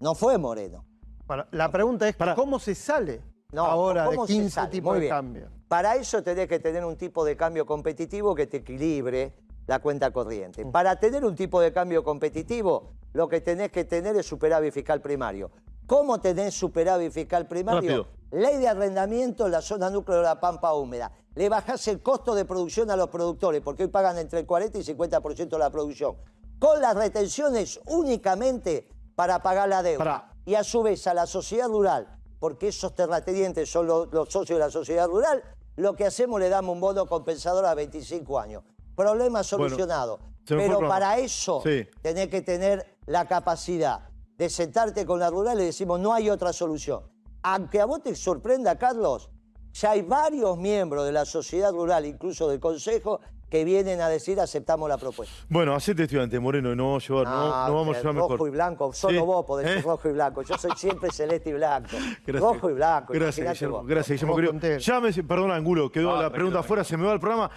[0.01, 0.85] No fue Moreno.
[1.29, 2.35] Bueno, la pregunta es, Pará.
[2.35, 3.21] ¿cómo se sale
[3.53, 4.71] No, ahora ¿cómo de se 15 sale?
[4.71, 5.51] tipos de cambio?
[5.69, 9.35] Para eso tenés que tener un tipo de cambio competitivo que te equilibre
[9.67, 10.65] la cuenta corriente.
[10.65, 10.73] Mm.
[10.73, 15.03] Para tener un tipo de cambio competitivo, lo que tenés que tener es superávit fiscal
[15.03, 15.51] primario.
[15.87, 17.81] ¿Cómo tenés superávit fiscal primario?
[17.81, 18.07] Rápido.
[18.31, 21.13] Ley de arrendamiento en la zona núcleo de la Pampa Húmeda.
[21.35, 24.79] Le bajás el costo de producción a los productores, porque hoy pagan entre el 40
[24.79, 26.17] y 50% de la producción.
[26.59, 30.33] Con las retenciones únicamente para pagar la deuda.
[30.49, 32.09] Y a su vez a la sociedad rural,
[32.41, 35.43] porque esos terratenientes son los, los socios de la sociedad rural,
[35.77, 38.63] lo que hacemos le damos un bono compensador a 25 años.
[38.97, 40.19] Problema solucionado.
[40.47, 41.87] Pero para eso Sí.
[42.01, 44.09] tenés que tener la capacidad
[44.39, 47.03] de sentarte con la rural y decimos, no hay otra solución.
[47.43, 49.29] Aunque a vos te sorprenda, Carlos,
[49.75, 54.39] ya hay varios miembros de la sociedad rural, incluso del Consejo, que vienen a decir
[54.41, 55.35] aceptamos la propuesta.
[55.49, 58.29] Bueno, hacete estudiante, Moreno, y no vamos a llevar, no, no vamos a llevar rojo
[58.33, 58.49] mejor.
[58.49, 59.27] y blanco, solo Sí.
[59.27, 59.75] vos podés ¿Eh?
[59.75, 60.43] ser rojo y blanco.
[60.43, 61.89] Yo soy siempre celeste y blanco.
[62.27, 62.41] Gracias.
[62.43, 63.13] Rojo y blanco.
[63.15, 63.79] Gracias, Guillermo.
[63.79, 63.87] vos.
[63.87, 64.79] Gracias, Guillermo.
[64.79, 67.51] Llámese, perdón, Angulo, quedó Ah, la pregunta afuera, se me va el programa.